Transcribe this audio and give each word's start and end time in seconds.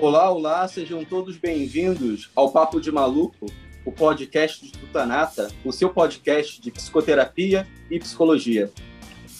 Olá, 0.00 0.30
olá, 0.30 0.66
sejam 0.66 1.04
todos 1.04 1.36
bem-vindos 1.36 2.30
ao 2.34 2.50
Papo 2.50 2.80
de 2.80 2.90
Maluco, 2.90 3.44
o 3.84 3.92
podcast 3.92 4.64
de 4.64 4.72
Tutanata, 4.72 5.48
o 5.62 5.70
seu 5.72 5.90
podcast 5.90 6.58
de 6.58 6.70
psicoterapia 6.70 7.68
e 7.90 7.98
psicologia. 7.98 8.72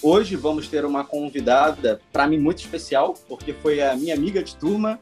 Hoje 0.02 0.36
vamos 0.36 0.68
ter 0.68 0.84
uma 0.84 1.02
convidada, 1.02 1.98
para 2.12 2.26
mim, 2.26 2.36
muito 2.36 2.58
especial, 2.58 3.14
porque 3.26 3.54
foi 3.54 3.80
a 3.80 3.96
minha 3.96 4.14
amiga 4.14 4.42
de 4.42 4.54
turma, 4.54 5.00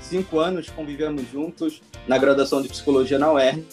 cinco 0.00 0.38
anos 0.38 0.70
convivemos 0.70 1.28
juntos 1.28 1.82
na 2.06 2.16
graduação 2.16 2.62
de 2.62 2.68
psicologia 2.68 3.18
na 3.18 3.32
UERJ. 3.32 3.66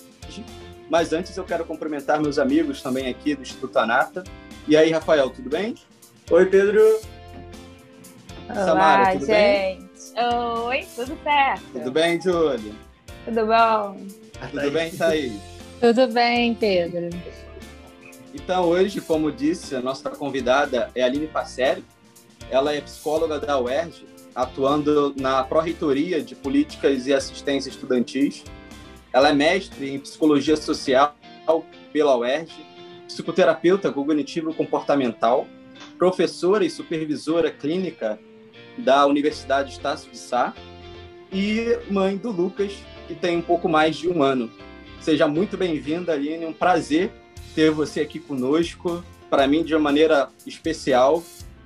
Mas 0.90 1.14
antes 1.14 1.38
eu 1.38 1.44
quero 1.44 1.66
cumprimentar 1.66 2.20
meus 2.20 2.40
amigos 2.40 2.82
também 2.82 3.10
aqui 3.10 3.36
do 3.36 3.44
Instituto 3.44 3.78
Anata. 3.78 4.24
E 4.68 4.76
aí, 4.76 4.90
Rafael, 4.90 5.30
tudo 5.30 5.52
bem? 5.52 5.76
Oi, 6.32 6.48
Pedro. 6.48 6.82
Olá, 8.50 8.66
Samara, 8.66 9.12
tudo 9.12 9.20
gente. 9.20 9.30
bem? 9.30 9.87
Oi, 10.20 10.84
tudo 10.96 11.16
certo? 11.22 11.64
Tudo 11.74 11.92
bem, 11.92 12.20
Júlia? 12.20 12.74
Tudo 13.24 13.46
bom? 13.46 14.08
Tudo 14.50 14.72
bem, 14.72 14.90
Thaís? 14.90 15.40
Tudo 15.80 16.08
bem, 16.08 16.56
Pedro. 16.56 17.10
Então, 18.34 18.64
hoje, 18.64 19.00
como 19.00 19.32
disse, 19.32 19.76
a 19.76 19.80
nossa 19.80 20.10
convidada 20.10 20.90
é 20.96 21.04
a 21.04 21.06
Aline 21.06 21.28
Passelli. 21.28 21.86
Ela 22.50 22.74
é 22.74 22.82
psicóloga 22.82 23.40
da 23.40 23.60
UERJ, 23.60 24.08
atuando 24.34 25.14
na 25.16 25.44
Pró-Reitoria 25.44 26.20
de 26.20 26.34
Políticas 26.34 27.06
e 27.06 27.14
Assistência 27.14 27.70
Estudantis. 27.70 28.44
Ela 29.14 29.30
é 29.30 29.34
mestre 29.34 29.94
em 29.94 30.00
Psicologia 30.00 30.58
Social 30.58 31.16
pela 31.94 32.18
UERJ, 32.18 32.54
psicoterapeuta 33.06 33.92
cognitivo-comportamental, 33.92 35.46
professora 36.00 36.66
e 36.66 36.72
supervisora 36.72 37.52
clínica 37.52 38.18
da 38.78 39.06
Universidade 39.06 39.72
Estácio 39.72 40.12
de 40.12 40.18
Sá 40.18 40.54
e 41.32 41.78
mãe 41.90 42.16
do 42.16 42.32
Lucas, 42.32 42.74
que 43.08 43.16
tem 43.16 43.38
um 43.38 43.42
pouco 43.42 43.68
mais 43.68 43.96
de 43.96 44.10
um 44.10 44.22
ano. 44.24 44.50
Seja 45.02 45.28
muito 45.28 45.58
bem-vinda, 45.58 46.14
Aline. 46.14 46.46
Um 46.46 46.54
prazer 46.54 47.12
ter 47.56 47.72
você 47.72 48.02
aqui 48.02 48.20
conosco. 48.20 49.04
Para 49.30 49.48
mim, 49.48 49.64
de 49.64 49.74
uma 49.74 49.82
maneira 49.82 50.30
especial. 50.46 51.24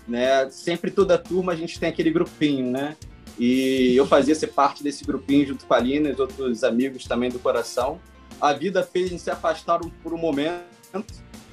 Né? 0.08 0.50
Sempre 0.50 0.92
toda 0.92 1.18
turma 1.18 1.54
a 1.54 1.56
gente 1.56 1.80
tem 1.80 1.90
aquele 1.90 2.12
grupinho, 2.12 2.72
né? 2.72 2.98
E 3.40 3.96
eu 3.96 4.06
fazia 4.06 4.36
ser 4.36 4.48
parte 4.48 4.84
desse 4.84 5.06
grupinho 5.06 5.48
junto 5.48 5.66
com 5.66 5.74
a 5.74 5.78
Aline 5.78 6.10
e 6.10 6.22
outros 6.22 6.64
amigos 6.64 7.06
também 7.06 7.30
do 7.30 7.40
coração. 7.40 8.00
A 8.40 8.54
vida 8.54 8.84
fez 8.84 9.08
a 9.08 9.10
gente 9.10 9.22
se 9.22 9.32
afastar 9.32 9.80
por 10.04 10.14
um 10.14 10.18
momento, 10.18 10.64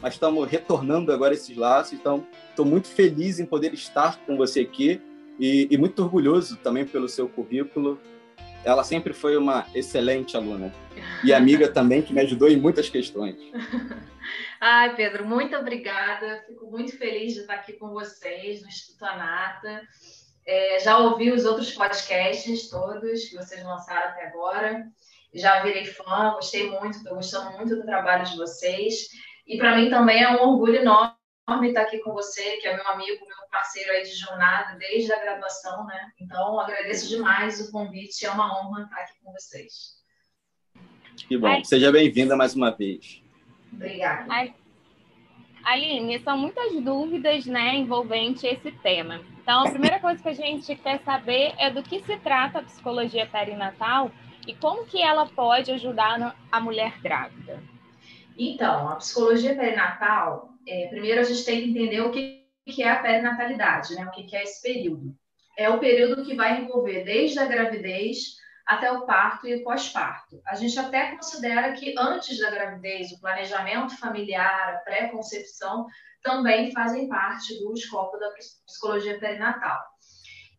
mas 0.03 0.15
estamos 0.15 0.49
retornando 0.49 1.13
agora 1.13 1.35
esses 1.35 1.57
laços. 1.57 1.93
Então, 1.93 2.27
estou 2.51 2.65
muito 2.65 2.89
feliz 2.89 3.39
em 3.39 3.47
poder 3.47 3.73
estar 3.75 4.19
com 4.27 4.37
você 4.37 4.61
aqui 4.61 5.01
e, 5.39 5.69
e, 5.71 5.77
muito 5.79 6.03
orgulhoso 6.03 6.57
também 6.57 6.85
pelo 6.85 7.09
seu 7.09 7.29
currículo. 7.29 7.99
Ela 8.65 8.83
sempre 8.83 9.13
foi 9.13 9.37
uma 9.37 9.67
excelente 9.75 10.37
aluna 10.37 10.73
e 11.23 11.33
amiga 11.33 11.69
também 11.73 12.03
que 12.03 12.13
me 12.13 12.21
ajudou 12.21 12.49
em 12.49 12.57
muitas 12.57 12.89
questões. 12.89 13.37
Ai, 14.61 14.95
Pedro, 14.97 15.25
muito 15.25 15.57
obrigada. 15.57 16.45
Fico 16.47 16.71
muito 16.71 16.97
feliz 16.99 17.35
de 17.35 17.41
estar 17.41 17.55
aqui 17.55 17.75
com 17.75 17.91
vocês 17.91 18.61
no 18.63 18.69
Instituto 18.69 19.05
Anata. 19.05 19.83
É, 20.45 20.81
já 20.81 20.99
ouvi 20.99 21.31
os 21.31 21.45
outros 21.45 21.73
podcasts 21.73 22.69
todos 22.69 23.25
que 23.27 23.37
vocês 23.37 23.63
lançaram 23.63 24.09
até 24.09 24.27
agora. 24.27 24.87
Já 25.33 25.63
virei 25.63 25.85
fã, 25.85 26.33
gostei 26.35 26.71
muito, 26.71 26.97
estou 26.97 27.15
gostando 27.15 27.57
muito 27.57 27.77
do 27.77 27.85
trabalho 27.85 28.25
de 28.25 28.37
vocês. 28.37 29.09
E 29.47 29.57
para 29.57 29.77
mim 29.77 29.89
também 29.89 30.23
é 30.23 30.31
um 30.31 30.49
orgulho 30.49 30.77
enorme 30.77 31.18
enorme 31.49 31.69
estar 31.69 31.83
aqui 31.83 31.99
com 31.99 32.13
você, 32.13 32.59
que 32.59 32.69
é 32.69 32.77
meu 32.77 32.87
amigo, 32.89 33.27
meu 33.27 33.49
parceiro 33.51 33.91
aí 33.91 34.03
de 34.03 34.15
jornada 34.15 34.77
desde 34.79 35.11
a 35.13 35.19
graduação, 35.19 35.87
né? 35.87 36.13
Então, 36.21 36.61
agradeço 36.61 37.09
demais 37.09 37.59
o 37.67 37.73
convite, 37.73 38.27
é 38.27 38.31
uma 38.31 38.61
honra 38.61 38.83
estar 38.83 38.97
aqui 38.97 39.15
com 39.25 39.33
vocês. 39.33 39.97
Que 41.27 41.39
bom, 41.39 41.49
Ai. 41.49 41.65
seja 41.65 41.91
bem-vinda 41.91 42.37
mais 42.37 42.55
uma 42.55 42.71
vez. 42.71 43.23
Obrigada. 43.73 44.27
Ai. 44.29 44.55
Aline, 45.65 46.21
são 46.21 46.37
muitas 46.37 46.73
dúvidas, 46.83 47.47
né, 47.47 47.77
envolvente 47.77 48.47
esse 48.47 48.71
tema. 48.71 49.21
Então, 49.41 49.67
a 49.67 49.71
primeira 49.71 49.99
coisa 49.99 50.23
que 50.23 50.29
a 50.29 50.35
gente 50.35 50.77
quer 50.77 51.01
saber 51.03 51.55
é 51.59 51.71
do 51.71 51.83
que 51.83 52.01
se 52.05 52.17
trata 52.19 52.59
a 52.59 52.63
psicologia 52.63 53.27
perinatal 53.27 54.11
e 54.47 54.55
como 54.55 54.87
que 54.87 55.03
ela 55.03 55.27
pode 55.27 55.71
ajudar 55.73 56.37
a 56.53 56.61
mulher 56.61 57.01
grávida. 57.01 57.63
Então, 58.37 58.89
a 58.89 58.97
psicologia 58.97 59.57
perinatal 59.57 60.58
é, 60.69 60.89
primeiro 60.89 61.21
a 61.21 61.25
gente 61.25 61.45
tem 61.45 61.63
que 61.63 61.71
entender 61.71 62.01
o 62.01 62.11
que, 62.11 62.47
que 62.67 62.83
é 62.83 62.91
a 62.91 63.03
perinatalidade, 63.03 63.95
né? 63.95 64.07
O 64.07 64.11
que, 64.11 64.25
que 64.25 64.37
é 64.37 64.43
esse 64.43 64.63
período. 64.63 65.15
É 65.57 65.69
o 65.69 65.79
período 65.79 66.25
que 66.25 66.35
vai 66.35 66.61
envolver 66.61 67.05
desde 67.05 67.39
a 67.39 67.47
gravidez 67.47 68.37
até 68.67 68.93
o 68.93 69.07
parto 69.07 69.49
e 69.49 69.57
o 69.57 69.65
pós-parto. 69.65 70.41
A 70.47 70.55
gente 70.55 70.79
até 70.79 71.17
considera 71.17 71.73
que 71.73 71.95
antes 71.99 72.39
da 72.39 72.51
gravidez, 72.51 73.11
o 73.11 73.21
planejamento 73.21 73.97
familiar, 73.99 74.75
a 74.75 74.79
pré-concepção, 74.79 75.87
também 76.23 76.71
fazem 76.73 77.09
parte 77.09 77.59
do 77.59 77.73
escopo 77.73 78.19
da 78.19 78.31
psicologia 78.67 79.19
perinatal. 79.19 79.83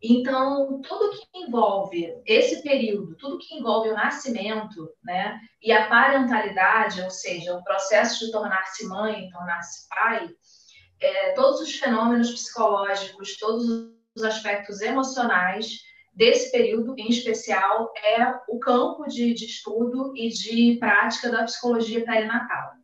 Então, 0.01 0.81
tudo 0.81 1.11
que 1.11 1.27
envolve 1.35 2.13
esse 2.25 2.63
período, 2.63 3.17
tudo 3.17 3.37
que 3.37 3.55
envolve 3.55 3.89
o 3.89 3.95
nascimento, 3.95 4.89
né, 5.03 5.37
e 5.61 5.73
a 5.73 5.87
parentalidade, 5.89 7.01
ou 7.01 7.09
seja, 7.09 7.53
o 7.53 7.63
processo 7.63 8.25
de 8.25 8.31
tornar-se 8.31 8.87
mãe, 8.87 9.29
tornar-se 9.29 9.89
pai, 9.89 10.29
é, 11.01 11.33
todos 11.33 11.59
os 11.59 11.75
fenômenos 11.75 12.31
psicológicos, 12.31 13.37
todos 13.37 13.65
os 14.15 14.23
aspectos 14.23 14.81
emocionais 14.81 15.79
desse 16.13 16.51
período, 16.51 16.95
em 16.97 17.09
especial, 17.09 17.91
é 18.03 18.33
o 18.47 18.57
campo 18.59 19.05
de, 19.05 19.33
de 19.33 19.45
estudo 19.45 20.13
e 20.15 20.29
de 20.29 20.77
prática 20.79 21.29
da 21.29 21.43
psicologia 21.43 22.03
perinatal. 22.05 22.78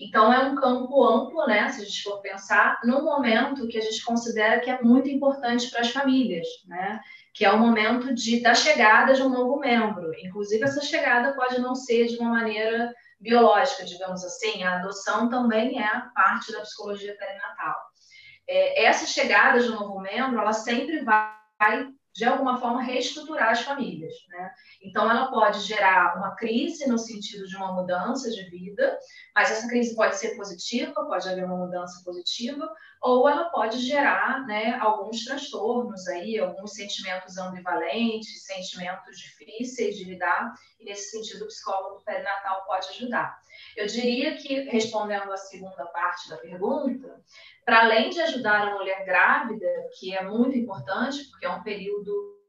Então, 0.00 0.32
é 0.32 0.38
um 0.38 0.54
campo 0.54 1.04
amplo, 1.04 1.46
né, 1.46 1.68
se 1.68 1.82
a 1.82 1.84
gente 1.84 2.02
for 2.02 2.22
pensar, 2.22 2.80
no 2.82 3.04
momento 3.04 3.68
que 3.68 3.76
a 3.76 3.82
gente 3.82 4.02
considera 4.02 4.58
que 4.58 4.70
é 4.70 4.80
muito 4.80 5.10
importante 5.10 5.70
para 5.70 5.80
as 5.80 5.90
famílias, 5.90 6.46
né, 6.66 6.98
que 7.34 7.44
é 7.44 7.52
o 7.52 7.58
momento 7.58 8.14
de, 8.14 8.40
da 8.40 8.54
chegada 8.54 9.12
de 9.12 9.22
um 9.22 9.28
novo 9.28 9.58
membro. 9.58 10.10
Inclusive, 10.24 10.64
essa 10.64 10.80
chegada 10.80 11.34
pode 11.34 11.60
não 11.60 11.74
ser 11.74 12.06
de 12.06 12.16
uma 12.16 12.30
maneira 12.30 12.90
biológica, 13.20 13.84
digamos 13.84 14.24
assim, 14.24 14.62
a 14.62 14.76
adoção 14.78 15.28
também 15.28 15.82
é 15.82 16.02
parte 16.14 16.50
da 16.50 16.62
psicologia 16.62 17.14
perinatal. 17.18 17.76
É, 18.48 18.84
essa 18.84 19.06
chegada 19.06 19.60
de 19.60 19.70
um 19.70 19.78
novo 19.78 20.00
membro, 20.00 20.40
ela 20.40 20.54
sempre 20.54 21.04
vai 21.04 21.86
de 22.12 22.24
alguma 22.24 22.58
forma, 22.58 22.82
reestruturar 22.82 23.50
as 23.50 23.62
famílias. 23.62 24.12
Né? 24.28 24.50
Então, 24.82 25.10
ela 25.10 25.30
pode 25.30 25.60
gerar 25.60 26.16
uma 26.16 26.34
crise 26.34 26.88
no 26.88 26.98
sentido 26.98 27.46
de 27.46 27.56
uma 27.56 27.72
mudança 27.72 28.30
de 28.30 28.42
vida, 28.50 28.98
mas 29.34 29.50
essa 29.50 29.68
crise 29.68 29.94
pode 29.94 30.16
ser 30.16 30.36
positiva, 30.36 30.92
pode 31.06 31.28
haver 31.28 31.44
uma 31.44 31.56
mudança 31.56 32.02
positiva, 32.04 32.68
ou 33.00 33.28
ela 33.28 33.44
pode 33.50 33.78
gerar 33.78 34.46
né, 34.46 34.74
alguns 34.80 35.24
transtornos 35.24 36.06
aí, 36.08 36.38
alguns 36.38 36.72
sentimentos 36.72 37.38
ambivalentes, 37.38 38.44
sentimentos 38.44 39.18
difíceis 39.18 39.96
de 39.96 40.04
lidar, 40.04 40.52
e 40.78 40.84
nesse 40.84 41.10
sentido 41.10 41.44
o 41.44 41.48
psicólogo 41.48 42.02
perinatal 42.04 42.64
pode 42.66 42.88
ajudar. 42.88 43.40
Eu 43.76 43.86
diria 43.86 44.36
que, 44.36 44.62
respondendo 44.62 45.32
a 45.32 45.36
segunda 45.36 45.86
parte 45.86 46.28
da 46.28 46.36
pergunta, 46.36 47.20
para 47.64 47.80
além 47.80 48.10
de 48.10 48.20
ajudar 48.20 48.68
a 48.68 48.74
mulher 48.74 49.04
grávida, 49.04 49.66
que 49.98 50.14
é 50.14 50.22
muito 50.24 50.56
importante, 50.56 51.24
porque 51.30 51.46
é 51.46 51.50
um 51.50 51.62
período 51.62 52.40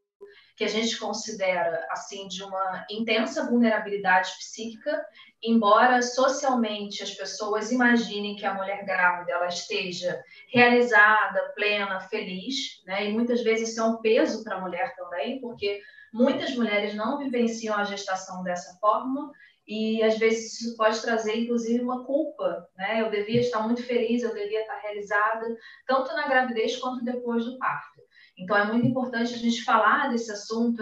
que 0.56 0.66
a 0.66 0.68
gente 0.68 0.98
considera 1.00 1.88
assim 1.90 2.28
de 2.28 2.44
uma 2.44 2.86
intensa 2.90 3.50
vulnerabilidade 3.50 4.30
psíquica, 4.38 5.04
embora 5.42 6.04
socialmente 6.04 7.02
as 7.02 7.12
pessoas 7.12 7.72
imaginem 7.72 8.36
que 8.36 8.46
a 8.46 8.54
mulher 8.54 8.86
grávida 8.86 9.31
ela 9.31 9.48
esteja 9.48 10.24
realizada, 10.54 11.51
plena, 11.56 12.00
feliz, 12.01 12.84
né? 12.86 13.10
E 13.10 13.12
muitas 13.12 13.42
vezes 13.42 13.69
isso 13.69 13.80
é 13.80 13.86
um 13.86 14.01
peso 14.01 14.44
para 14.44 14.57
a 14.57 14.62
mulher 14.62 14.95
também, 14.95 15.42
porque 15.42 15.81
muitas 16.13 16.56
mulheres 16.56 16.94
não 16.94 17.18
vivenciam 17.18 17.75
a 17.75 17.84
gestação 17.84 18.44
dessa 18.44 18.78
forma 18.80 19.31
e 19.68 20.02
às 20.04 20.18
vezes 20.18 20.60
isso 20.60 20.75
pode 20.75 21.02
trazer, 21.02 21.36
inclusive, 21.38 21.84
uma 21.84 22.04
culpa, 22.04 22.68
né? 22.75 23.02
Eu 23.02 23.10
devia 23.10 23.42
estar 23.42 23.62
muito 23.62 23.84
feliz, 23.84 24.24
eu 24.24 24.34
devia 24.34 24.62
estar 24.62 24.80
realizada, 24.80 25.46
tanto 25.86 26.13
na 26.13 26.28
gravidez 26.28 26.78
quanto 26.78 27.06
depois 27.06 27.46
do 27.46 27.58
parto. 27.58 28.02
Então, 28.38 28.58
é 28.58 28.66
muito 28.66 28.88
importante 28.88 29.34
a 29.34 29.38
gente 29.38 29.63
falar 29.63 30.10
desse 30.10 30.31
assunto, 30.31 30.81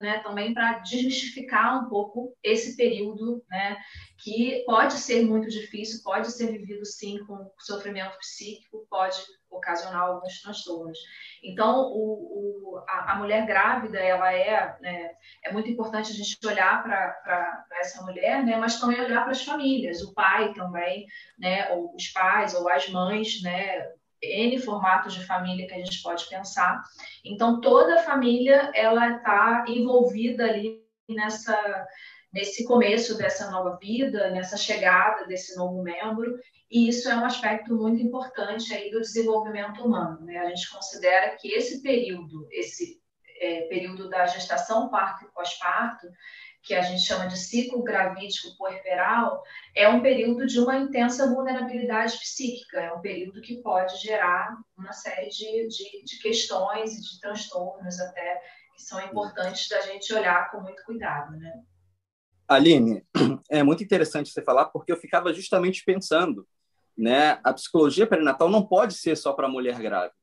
né? 0.00 0.18
Também 0.20 0.54
para 0.54 0.78
desmistificar 0.78 1.84
um 1.84 1.88
pouco 1.88 2.36
esse 2.42 2.76
período, 2.76 3.42
né? 3.48 3.76
Que 4.18 4.62
pode 4.66 4.94
ser 4.94 5.24
muito 5.24 5.48
difícil, 5.48 6.02
pode 6.02 6.30
ser 6.30 6.52
vivido 6.52 6.84
sim 6.84 7.18
com 7.26 7.50
sofrimento 7.58 8.16
psíquico, 8.18 8.86
pode 8.88 9.16
ocasionar 9.50 10.02
alguns 10.02 10.40
transtornos. 10.40 10.98
Então, 11.42 11.90
o, 11.92 12.74
o, 12.74 12.84
a, 12.88 13.12
a, 13.12 13.14
mulher 13.16 13.46
grávida, 13.46 13.98
ela 13.98 14.32
é, 14.32 14.76
né, 14.80 15.10
é 15.44 15.52
muito 15.52 15.70
importante 15.70 16.10
a 16.10 16.14
gente 16.14 16.38
olhar 16.46 16.82
para 16.82 17.66
essa 17.80 18.04
mulher, 18.04 18.44
né, 18.44 18.56
mas 18.56 18.78
também 18.78 19.00
olhar 19.00 19.22
para 19.22 19.32
as 19.32 19.44
famílias, 19.44 20.02
o 20.02 20.12
pai 20.12 20.52
também, 20.52 21.06
né, 21.38 21.70
ou 21.72 21.94
os 21.94 22.08
pais 22.08 22.54
ou 22.54 22.68
as 22.68 22.88
mães, 22.88 23.42
né, 23.42 23.88
N 24.22 24.58
formatos 24.58 25.14
de 25.14 25.24
família 25.24 25.66
que 25.66 25.74
a 25.74 25.78
gente 25.78 26.02
pode 26.02 26.28
pensar. 26.28 26.82
Então, 27.24 27.60
toda 27.60 27.94
a 27.94 28.02
família 28.02 28.70
ela 28.74 29.16
está 29.16 29.64
envolvida 29.68 30.44
ali 30.44 30.82
nessa 31.08 31.86
nesse 32.32 32.64
começo 32.66 33.16
dessa 33.16 33.50
nova 33.50 33.76
vida, 33.76 34.30
nessa 34.30 34.56
chegada 34.56 35.26
desse 35.26 35.56
novo 35.56 35.82
membro, 35.82 36.38
e 36.70 36.88
isso 36.88 37.08
é 37.08 37.16
um 37.16 37.24
aspecto 37.24 37.74
muito 37.74 38.02
importante 38.02 38.72
aí 38.74 38.90
do 38.90 39.00
desenvolvimento 39.00 39.82
humano. 39.82 40.20
Né? 40.20 40.38
A 40.38 40.48
gente 40.50 40.70
considera 40.70 41.34
que 41.36 41.48
esse 41.48 41.82
período, 41.82 42.46
esse 42.50 43.00
é, 43.40 43.62
período 43.62 44.08
da 44.08 44.26
gestação, 44.26 44.90
parto 44.90 45.24
e 45.24 45.32
pós-parto, 45.32 46.06
que 46.62 46.74
a 46.74 46.82
gente 46.82 47.02
chama 47.02 47.26
de 47.26 47.36
ciclo 47.36 47.82
gravídico 47.82 48.56
puerperal, 48.56 49.42
é 49.74 49.88
um 49.88 50.02
período 50.02 50.46
de 50.46 50.60
uma 50.60 50.76
intensa 50.76 51.26
vulnerabilidade 51.26 52.18
psíquica, 52.18 52.80
é 52.80 52.92
um 52.92 53.00
período 53.00 53.40
que 53.40 53.62
pode 53.62 53.96
gerar 53.96 54.56
uma 54.76 54.92
série 54.92 55.28
de, 55.28 55.68
de, 55.68 56.04
de 56.04 56.18
questões 56.20 56.94
e 56.94 57.00
de 57.00 57.20
transtornos 57.20 57.98
até 58.00 58.42
que 58.74 58.82
são 58.82 59.00
importantes 59.00 59.68
da 59.68 59.80
gente 59.80 60.12
olhar 60.12 60.50
com 60.50 60.60
muito 60.60 60.84
cuidado, 60.84 61.36
né? 61.36 61.62
Aline, 62.46 63.04
é 63.50 63.62
muito 63.62 63.82
interessante 63.82 64.30
você 64.30 64.42
falar, 64.42 64.66
porque 64.66 64.92
eu 64.92 64.96
ficava 64.96 65.32
justamente 65.32 65.84
pensando, 65.84 66.46
né? 66.96 67.40
A 67.44 67.52
psicologia 67.52 68.06
perinatal 68.06 68.48
não 68.48 68.66
pode 68.66 68.94
ser 68.94 69.16
só 69.16 69.32
para 69.32 69.48
mulher 69.48 69.78
grávida, 69.78 70.14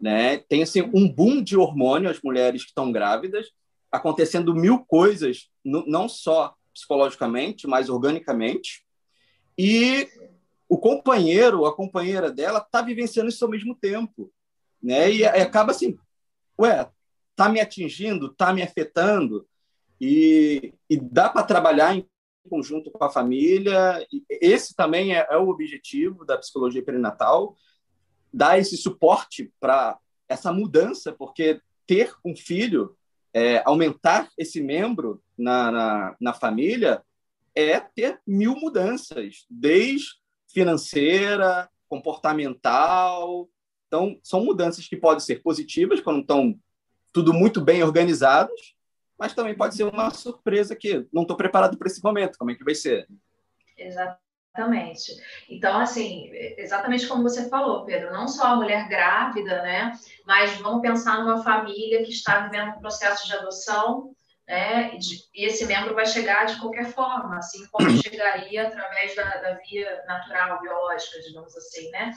né? 0.00 0.38
Tem 0.38 0.62
assim 0.62 0.82
um 0.94 1.08
boom 1.08 1.42
de 1.42 1.56
hormônio 1.56 2.10
às 2.10 2.20
mulheres 2.22 2.62
que 2.62 2.68
estão 2.68 2.90
grávidas, 2.90 3.48
acontecendo 3.94 4.54
mil 4.54 4.80
coisas, 4.84 5.50
não 5.64 6.08
só 6.08 6.54
psicologicamente, 6.72 7.66
mas 7.66 7.88
organicamente. 7.88 8.84
E 9.56 10.08
o 10.68 10.76
companheiro, 10.76 11.64
a 11.64 11.74
companheira 11.74 12.30
dela, 12.30 12.58
está 12.58 12.82
vivenciando 12.82 13.28
isso 13.28 13.44
ao 13.44 13.50
mesmo 13.50 13.74
tempo, 13.76 14.32
né? 14.82 15.10
E, 15.12 15.20
e 15.20 15.24
acaba 15.24 15.70
assim, 15.70 15.96
ué, 16.60 16.90
tá 17.36 17.48
me 17.48 17.60
atingindo, 17.60 18.34
tá 18.34 18.52
me 18.52 18.62
afetando, 18.62 19.46
e, 20.00 20.74
e 20.90 20.96
dá 20.96 21.28
para 21.28 21.44
trabalhar 21.44 21.94
em 21.94 22.04
conjunto 22.50 22.90
com 22.90 23.04
a 23.04 23.10
família. 23.10 24.04
Esse 24.28 24.74
também 24.74 25.14
é, 25.14 25.26
é 25.30 25.36
o 25.36 25.48
objetivo 25.48 26.24
da 26.24 26.36
psicologia 26.36 26.84
perinatal, 26.84 27.56
dar 28.32 28.58
esse 28.58 28.76
suporte 28.76 29.52
para 29.60 29.96
essa 30.28 30.52
mudança, 30.52 31.12
porque 31.12 31.60
ter 31.86 32.12
um 32.24 32.34
filho, 32.34 32.96
é, 33.34 33.60
aumentar 33.66 34.30
esse 34.38 34.62
membro 34.62 35.20
na, 35.36 35.70
na, 35.72 36.16
na, 36.20 36.32
família, 36.32 37.02
é 37.52 37.80
ter 37.80 38.20
mil 38.24 38.54
mudanças, 38.54 39.44
desde 39.50 40.06
financeira, 40.48 41.68
comportamental. 41.88 43.48
Então, 43.88 44.18
são 44.22 44.44
mudanças 44.44 44.86
que 44.86 44.96
podem 44.96 45.20
ser 45.20 45.42
positivas, 45.42 46.00
quando 46.00 46.20
estão 46.20 46.58
tudo 47.12 47.32
muito 47.32 47.60
bem 47.60 47.82
organizados, 47.82 48.76
mas 49.18 49.34
também 49.34 49.56
pode 49.56 49.74
ser 49.74 49.84
uma 49.84 50.10
surpresa 50.10 50.76
que 50.76 51.06
não 51.12 51.22
estou 51.22 51.36
preparado 51.36 51.76
para 51.76 51.88
esse 51.88 52.02
momento. 52.02 52.38
Como 52.38 52.52
é 52.52 52.54
que 52.54 52.64
vai 52.64 52.74
ser? 52.74 53.08
Exatamente. 54.54 55.20
Então, 55.48 55.80
assim, 55.80 56.30
exatamente 56.32 57.08
como 57.08 57.24
você 57.24 57.48
falou, 57.48 57.84
Pedro, 57.84 58.12
não 58.12 58.28
só 58.28 58.44
a 58.44 58.56
mulher 58.56 58.88
grávida, 58.88 59.62
né? 59.62 59.92
Mas 60.24 60.56
vamos 60.58 60.80
pensar 60.80 61.18
numa 61.18 61.42
família 61.42 62.04
que 62.04 62.10
está 62.10 62.46
vivendo 62.46 62.70
um 62.70 62.80
processo 62.80 63.26
de 63.26 63.34
adoção, 63.34 64.14
né? 64.46 64.96
E 65.34 65.44
esse 65.44 65.66
membro 65.66 65.94
vai 65.94 66.06
chegar 66.06 66.44
de 66.44 66.60
qualquer 66.60 66.86
forma, 66.86 67.36
assim 67.36 67.66
como 67.66 67.90
chegaria 68.00 68.68
através 68.68 69.16
da, 69.16 69.24
da 69.24 69.54
via 69.54 70.04
natural, 70.06 70.60
biológica, 70.60 71.20
digamos 71.20 71.56
assim, 71.56 71.90
né? 71.90 72.12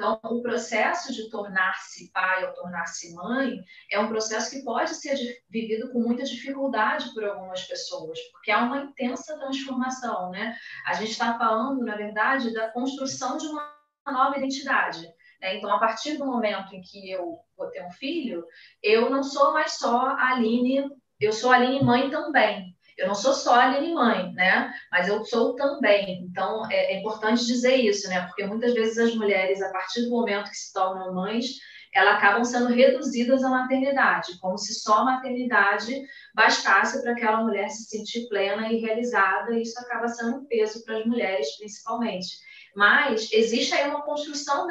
Então, 0.00 0.18
o 0.24 0.40
processo 0.40 1.12
de 1.12 1.28
tornar-se 1.28 2.10
pai 2.10 2.46
ou 2.46 2.54
tornar-se 2.54 3.14
mãe 3.14 3.62
é 3.92 4.00
um 4.00 4.08
processo 4.08 4.50
que 4.50 4.64
pode 4.64 4.94
ser 4.94 5.14
vivido 5.50 5.92
com 5.92 6.00
muita 6.00 6.24
dificuldade 6.24 7.12
por 7.12 7.22
algumas 7.22 7.64
pessoas, 7.64 8.18
porque 8.32 8.50
há 8.50 8.60
uma 8.64 8.78
intensa 8.78 9.38
transformação, 9.38 10.30
né? 10.30 10.56
A 10.86 10.94
gente 10.94 11.10
está 11.10 11.36
falando, 11.36 11.84
na 11.84 11.96
verdade, 11.96 12.54
da 12.54 12.70
construção 12.70 13.36
de 13.36 13.46
uma 13.48 13.76
nova 14.06 14.38
identidade. 14.38 15.06
Né? 15.38 15.58
Então, 15.58 15.70
a 15.70 15.78
partir 15.78 16.16
do 16.16 16.24
momento 16.24 16.74
em 16.74 16.80
que 16.80 17.10
eu 17.10 17.38
vou 17.54 17.66
ter 17.68 17.84
um 17.84 17.90
filho, 17.90 18.42
eu 18.82 19.10
não 19.10 19.22
sou 19.22 19.52
mais 19.52 19.72
só 19.72 20.06
a 20.06 20.30
Aline, 20.30 20.90
eu 21.20 21.30
sou 21.30 21.52
a 21.52 21.56
Aline 21.56 21.84
mãe 21.84 22.08
também. 22.08 22.69
Eu 23.00 23.08
não 23.08 23.14
sou 23.14 23.32
só 23.32 23.54
Aline 23.54 23.94
mãe, 23.94 24.30
né? 24.34 24.70
Mas 24.92 25.08
eu 25.08 25.24
sou 25.24 25.56
também. 25.56 26.22
Então, 26.22 26.70
é, 26.70 26.92
é, 26.92 27.00
importante 27.00 27.46
dizer 27.46 27.76
isso, 27.76 28.06
né? 28.08 28.26
Porque 28.26 28.44
muitas 28.44 28.74
vezes 28.74 28.98
as 28.98 29.14
mulheres, 29.14 29.62
a 29.62 29.70
partir 29.72 30.02
do 30.02 30.10
momento 30.10 30.50
que 30.50 30.56
se 30.56 30.70
tornam 30.70 31.14
mães, 31.14 31.46
elas 31.94 32.16
acabam 32.16 32.44
sendo 32.44 32.68
reduzidas 32.68 33.42
à 33.42 33.48
maternidade, 33.48 34.38
como 34.38 34.58
se 34.58 34.74
só 34.74 34.98
a 34.98 35.04
maternidade 35.04 36.00
bastasse 36.34 37.02
para 37.02 37.12
aquela 37.12 37.42
mulher 37.42 37.68
se 37.70 37.84
sentir 37.84 38.28
plena 38.28 38.70
e 38.70 38.80
realizada, 38.80 39.52
e 39.52 39.62
isso 39.62 39.80
acaba 39.80 40.06
sendo 40.06 40.36
um 40.36 40.44
peso 40.44 40.84
para 40.84 40.98
as 40.98 41.06
mulheres, 41.06 41.56
principalmente. 41.56 42.28
Mas 42.76 43.32
existe 43.32 43.74
aí 43.74 43.88
uma 43.88 44.02
construção 44.02 44.68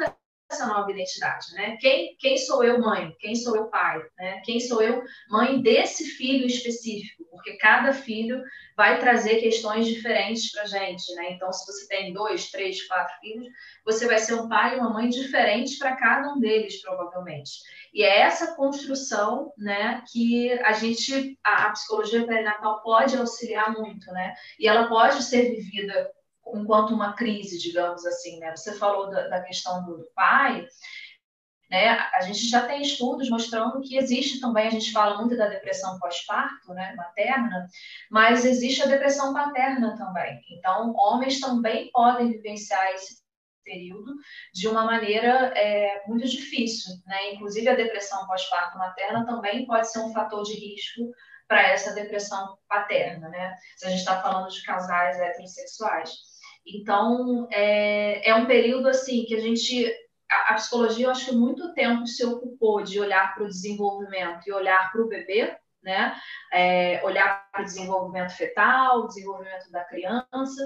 essa 0.50 0.66
nova 0.66 0.90
identidade, 0.90 1.54
né? 1.54 1.76
Quem, 1.80 2.16
quem 2.18 2.36
sou 2.36 2.64
eu 2.64 2.80
mãe? 2.80 3.14
Quem 3.20 3.36
sou 3.36 3.54
eu 3.56 3.68
pai? 3.68 4.02
Né? 4.18 4.40
Quem 4.44 4.58
sou 4.58 4.82
eu 4.82 5.02
mãe 5.28 5.62
desse 5.62 6.04
filho 6.04 6.46
específico? 6.46 7.24
Porque 7.30 7.56
cada 7.56 7.92
filho 7.92 8.42
vai 8.76 8.98
trazer 8.98 9.36
questões 9.36 9.86
diferentes 9.86 10.50
para 10.50 10.66
gente, 10.66 11.14
né? 11.14 11.32
Então, 11.32 11.52
se 11.52 11.64
você 11.64 11.86
tem 11.86 12.12
dois, 12.12 12.50
três, 12.50 12.86
quatro 12.86 13.14
filhos, 13.20 13.46
você 13.84 14.06
vai 14.06 14.18
ser 14.18 14.34
um 14.34 14.48
pai 14.48 14.74
e 14.74 14.78
uma 14.78 14.92
mãe 14.92 15.08
diferentes 15.08 15.78
para 15.78 15.96
cada 15.96 16.32
um 16.32 16.40
deles, 16.40 16.82
provavelmente. 16.82 17.50
E 17.94 18.02
é 18.02 18.20
essa 18.20 18.54
construção, 18.56 19.52
né, 19.56 20.02
que 20.12 20.52
a 20.52 20.72
gente, 20.72 21.38
a, 21.44 21.66
a 21.66 21.70
psicologia 21.70 22.26
perinatal 22.26 22.82
pode 22.82 23.16
auxiliar 23.16 23.72
muito, 23.72 24.10
né? 24.12 24.34
E 24.58 24.66
ela 24.66 24.88
pode 24.88 25.22
ser 25.22 25.50
vivida 25.50 26.10
enquanto 26.54 26.94
uma 26.94 27.14
crise, 27.14 27.58
digamos 27.58 28.04
assim, 28.06 28.38
né? 28.38 28.54
Você 28.56 28.74
falou 28.74 29.10
da, 29.10 29.28
da 29.28 29.42
questão 29.42 29.84
do 29.84 30.06
pai, 30.14 30.66
né? 31.70 31.90
A 32.14 32.22
gente 32.22 32.48
já 32.48 32.66
tem 32.66 32.82
estudos 32.82 33.30
mostrando 33.30 33.80
que 33.80 33.96
existe 33.96 34.40
também, 34.40 34.66
a 34.66 34.70
gente 34.70 34.90
fala 34.90 35.18
muito 35.18 35.36
da 35.36 35.48
depressão 35.48 35.98
pós-parto, 36.00 36.74
né, 36.74 36.94
materna, 36.96 37.68
mas 38.10 38.44
existe 38.44 38.82
a 38.82 38.86
depressão 38.86 39.32
paterna 39.32 39.96
também. 39.96 40.40
Então, 40.50 40.92
homens 40.96 41.38
também 41.38 41.88
podem 41.92 42.32
vivenciar 42.32 42.92
esse 42.94 43.20
período 43.64 44.16
de 44.52 44.66
uma 44.66 44.84
maneira 44.84 45.52
é, 45.56 46.02
muito 46.08 46.26
difícil, 46.26 46.92
né? 47.06 47.34
Inclusive 47.34 47.68
a 47.68 47.76
depressão 47.76 48.26
pós-parto 48.26 48.76
materna 48.76 49.24
também 49.24 49.64
pode 49.64 49.90
ser 49.90 50.00
um 50.00 50.12
fator 50.12 50.42
de 50.42 50.54
risco 50.54 51.12
para 51.46 51.68
essa 51.68 51.94
depressão 51.94 52.56
paterna, 52.68 53.28
né? 53.28 53.56
Se 53.76 53.86
a 53.86 53.90
gente 53.90 54.00
está 54.00 54.20
falando 54.20 54.48
de 54.48 54.62
casais 54.62 55.20
heterossexuais. 55.20 56.29
Então, 56.66 57.48
é, 57.52 58.28
é 58.28 58.34
um 58.34 58.46
período 58.46 58.88
assim 58.88 59.24
que 59.24 59.34
a 59.34 59.40
gente. 59.40 59.90
A, 60.48 60.54
psicologia, 60.54 61.06
eu 61.06 61.10
acho 61.10 61.26
que 61.26 61.32
muito 61.32 61.74
tempo 61.74 62.06
se 62.06 62.24
ocupou 62.24 62.82
de 62.82 63.00
olhar 63.00 63.34
para 63.34 63.44
o 63.44 63.48
desenvolvimento 63.48 64.46
e 64.46 64.52
olhar 64.52 64.92
para 64.92 65.02
o 65.02 65.08
bebê, 65.08 65.56
né? 65.82 66.14
É, 66.52 67.02
olhar 67.04 67.50
para 67.50 67.62
o 67.62 67.64
desenvolvimento 67.64 68.36
fetal, 68.36 69.00
o 69.00 69.06
desenvolvimento 69.08 69.70
da 69.72 69.82
criança, 69.82 70.62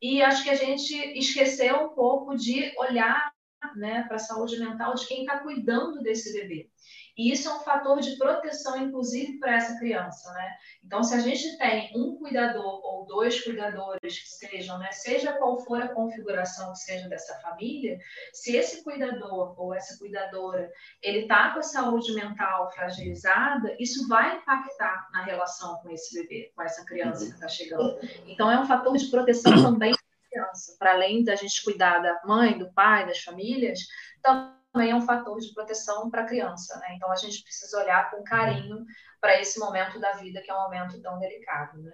e 0.00 0.22
acho 0.22 0.44
que 0.44 0.50
a 0.50 0.54
gente 0.54 0.94
esqueceu 1.18 1.86
um 1.86 1.88
pouco 1.88 2.36
de 2.36 2.72
olhar 2.78 3.32
né, 3.74 4.04
para 4.04 4.16
a 4.16 4.20
saúde 4.20 4.58
mental 4.58 4.94
de 4.94 5.06
quem 5.06 5.22
está 5.22 5.40
cuidando 5.40 6.00
desse 6.00 6.32
bebê. 6.32 6.70
E 7.18 7.32
isso 7.32 7.48
é 7.48 7.52
um 7.52 7.60
fator 7.60 7.98
de 8.00 8.16
proteção, 8.16 8.76
inclusive, 8.76 9.40
para 9.40 9.56
essa 9.56 9.76
criança, 9.76 10.32
né? 10.32 10.50
Então, 10.84 11.02
se 11.02 11.14
a 11.14 11.18
gente 11.18 11.58
tem 11.58 11.90
um 11.96 12.16
cuidador 12.16 12.80
ou 12.84 13.04
dois 13.06 13.42
cuidadores 13.42 14.20
que 14.20 14.28
sejam, 14.28 14.78
né, 14.78 14.92
seja 14.92 15.32
qual 15.32 15.58
for 15.58 15.82
a 15.82 15.88
configuração 15.88 16.72
que 16.72 16.78
seja 16.78 17.08
dessa 17.08 17.34
família, 17.40 17.98
se 18.32 18.56
esse 18.56 18.84
cuidador 18.84 19.60
ou 19.60 19.74
essa 19.74 19.98
cuidadora 19.98 20.70
ele 21.02 21.22
está 21.22 21.50
com 21.52 21.58
a 21.58 21.62
saúde 21.62 22.14
mental 22.14 22.70
fragilizada, 22.70 23.74
isso 23.80 24.06
vai 24.06 24.36
impactar 24.36 25.08
na 25.12 25.24
relação 25.24 25.78
com 25.82 25.90
esse 25.90 26.22
bebê, 26.22 26.52
com 26.54 26.62
essa 26.62 26.84
criança 26.84 27.26
que 27.26 27.32
está 27.32 27.48
chegando. 27.48 27.98
Então, 28.28 28.48
é 28.48 28.60
um 28.60 28.66
fator 28.66 28.96
de 28.96 29.10
proteção 29.10 29.60
também 29.60 29.92
criança, 30.30 30.76
para 30.78 30.92
além 30.92 31.24
da 31.24 31.34
gente 31.34 31.64
cuidar 31.64 31.98
da 32.00 32.20
mãe, 32.24 32.58
do 32.58 32.70
pai, 32.72 33.06
das 33.06 33.18
famílias, 33.18 33.80
também 34.22 34.57
também 34.78 34.90
é 34.92 34.94
um 34.94 35.00
fator 35.00 35.38
de 35.40 35.52
proteção 35.52 36.08
para 36.08 36.22
a 36.22 36.26
criança, 36.26 36.78
né? 36.78 36.94
Então 36.94 37.10
a 37.10 37.16
gente 37.16 37.42
precisa 37.42 37.76
olhar 37.78 38.10
com 38.10 38.22
carinho 38.22 38.84
para 39.20 39.40
esse 39.40 39.58
momento 39.58 39.98
da 39.98 40.12
vida 40.12 40.40
que 40.40 40.50
é 40.50 40.54
um 40.54 40.62
momento 40.62 41.02
tão 41.02 41.18
delicado, 41.18 41.82
né? 41.82 41.92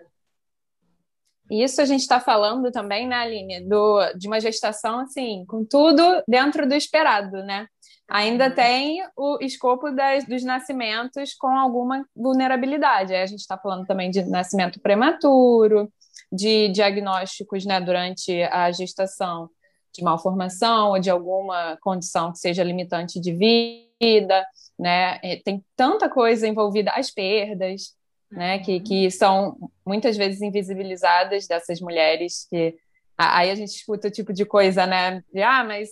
Isso 1.51 1.81
a 1.81 1.85
gente 1.85 2.01
está 2.01 2.21
falando 2.21 2.71
também, 2.71 3.07
né, 3.07 3.17
Aline, 3.17 3.69
do, 3.69 4.01
de 4.17 4.27
uma 4.27 4.41
gestação 4.41 5.01
assim, 5.01 5.45
com 5.47 5.65
tudo 5.65 6.23
dentro 6.27 6.67
do 6.67 6.75
esperado, 6.75 7.43
né? 7.45 7.67
Ainda 8.09 8.49
uhum. 8.49 8.55
tem 8.55 8.99
o 9.17 9.39
escopo 9.41 9.91
das, 9.91 10.27
dos 10.27 10.43
nascimentos 10.43 11.35
com 11.35 11.49
alguma 11.49 12.05
vulnerabilidade. 12.15 13.15
Aí 13.15 13.23
a 13.23 13.27
gente 13.27 13.41
está 13.41 13.59
falando 13.59 13.87
também 13.87 14.11
de 14.11 14.23
nascimento 14.25 14.81
prematuro, 14.81 15.91
de 16.31 16.69
diagnósticos 16.69 17.65
né, 17.65 17.81
durante 17.81 18.43
a 18.45 18.71
gestação 18.73 19.49
de 19.95 20.03
malformação 20.03 20.91
ou 20.91 20.99
de 20.99 21.09
alguma 21.09 21.79
condição 21.81 22.33
que 22.33 22.39
seja 22.39 22.65
limitante 22.65 23.21
de 23.21 23.33
vida, 23.33 24.45
né? 24.79 25.19
Tem 25.45 25.65
tanta 25.77 26.09
coisa 26.09 26.49
envolvida, 26.49 26.91
as 26.91 27.11
perdas, 27.11 27.95
né? 28.31 28.59
Que, 28.59 28.81
que 28.81 29.11
são 29.11 29.57
muitas 29.87 30.17
vezes 30.17 30.43
invisibilizadas 30.43 31.47
dessas 31.47 31.81
mulheres 31.81 32.47
que 32.51 32.77
aí 33.17 33.51
a 33.51 33.55
gente 33.55 33.69
escuta 33.69 34.09
o 34.09 34.11
tipo 34.11 34.33
de 34.33 34.45
coisa, 34.45 34.85
né? 34.87 35.23
De, 35.33 35.43
ah, 35.43 35.63
mas 35.63 35.89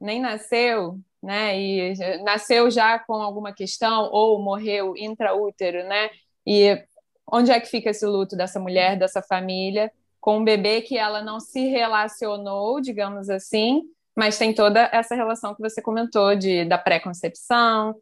nem 0.00 0.20
nasceu, 0.20 0.98
né? 1.22 1.58
E 1.60 2.22
nasceu 2.22 2.70
já 2.70 2.98
com 2.98 3.14
alguma 3.14 3.52
questão 3.52 4.08
ou 4.10 4.42
morreu 4.42 4.96
intraútero, 4.96 5.86
né? 5.86 6.08
E 6.46 6.82
onde 7.30 7.50
é 7.50 7.60
que 7.60 7.66
fica 7.68 7.90
esse 7.90 8.06
luto 8.06 8.36
dessa 8.36 8.58
mulher, 8.58 8.98
dessa 8.98 9.22
família, 9.22 9.92
com 10.24 10.38
um 10.38 10.44
bebê 10.44 10.80
que 10.80 10.96
ela 10.96 11.22
não 11.22 11.38
se 11.38 11.68
relacionou, 11.68 12.80
digamos 12.80 13.28
assim, 13.28 13.82
mas 14.16 14.38
tem 14.38 14.54
toda 14.54 14.88
essa 14.90 15.14
relação 15.14 15.54
que 15.54 15.60
você 15.60 15.82
comentou 15.82 16.34
de 16.34 16.64
da 16.64 16.78
pré-concepção. 16.78 17.94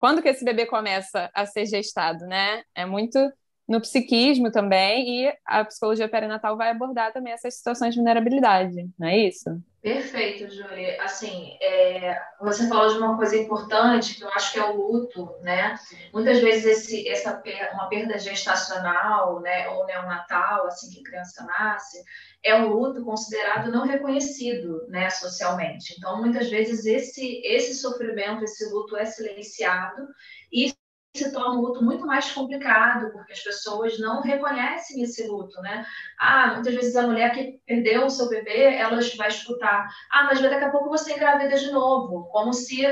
Quando 0.00 0.20
que 0.20 0.28
esse 0.28 0.44
bebê 0.44 0.66
começa 0.66 1.30
a 1.32 1.46
ser 1.46 1.64
gestado, 1.66 2.26
né? 2.26 2.64
É 2.74 2.84
muito 2.84 3.16
no 3.68 3.80
psiquismo 3.80 4.50
também, 4.50 5.22
e 5.22 5.38
a 5.46 5.64
psicologia 5.64 6.08
perinatal 6.08 6.56
vai 6.56 6.70
abordar 6.70 7.12
também 7.12 7.32
essas 7.32 7.54
situações 7.54 7.90
de 7.94 8.00
vulnerabilidade, 8.00 8.90
não 8.98 9.06
é 9.06 9.16
isso? 9.16 9.62
Perfeito, 9.82 10.48
Júlia. 10.48 10.96
Assim, 11.02 11.58
é, 11.60 12.16
você 12.40 12.68
falou 12.68 12.92
de 12.92 12.98
uma 12.98 13.16
coisa 13.16 13.36
importante 13.36 14.14
que 14.14 14.22
eu 14.22 14.28
acho 14.28 14.52
que 14.52 14.58
é 14.60 14.64
o 14.64 14.76
luto, 14.76 15.34
né? 15.40 15.76
Muitas 16.12 16.38
vezes 16.38 16.64
esse, 16.64 17.08
essa 17.08 17.42
uma 17.74 17.88
perda 17.88 18.16
gestacional, 18.16 19.40
né, 19.40 19.68
ou 19.70 19.84
neonatal, 19.84 20.68
assim 20.68 20.88
que 20.88 21.00
a 21.00 21.10
criança 21.10 21.44
nasce, 21.44 22.00
é 22.44 22.54
um 22.54 22.68
luto 22.68 23.04
considerado 23.04 23.72
não 23.72 23.84
reconhecido, 23.84 24.86
né, 24.86 25.10
socialmente. 25.10 25.96
Então, 25.98 26.20
muitas 26.20 26.48
vezes 26.48 26.86
esse 26.86 27.42
esse 27.44 27.74
sofrimento, 27.74 28.44
esse 28.44 28.64
luto 28.70 28.96
é 28.96 29.04
silenciado 29.04 30.06
e 30.52 30.72
se 31.22 31.32
torna 31.32 31.56
um 31.56 31.60
luto 31.60 31.84
muito 31.84 32.06
mais 32.06 32.30
complicado, 32.30 33.12
porque 33.12 33.32
as 33.32 33.40
pessoas 33.40 33.98
não 33.98 34.22
reconhecem 34.22 35.02
esse 35.02 35.26
luto, 35.26 35.60
né? 35.60 35.86
Ah, 36.18 36.54
muitas 36.54 36.74
vezes 36.74 36.96
a 36.96 37.06
mulher 37.06 37.32
que 37.32 37.60
perdeu 37.66 38.06
o 38.06 38.10
seu 38.10 38.28
bebê, 38.28 38.74
ela 38.74 38.98
vai 39.16 39.28
escutar, 39.28 39.88
ah, 40.10 40.24
mas 40.24 40.40
daqui 40.40 40.64
a 40.64 40.70
pouco 40.70 40.88
você 40.88 41.12
engravida 41.12 41.56
de 41.56 41.70
novo, 41.70 42.28
como 42.30 42.52
se 42.52 42.82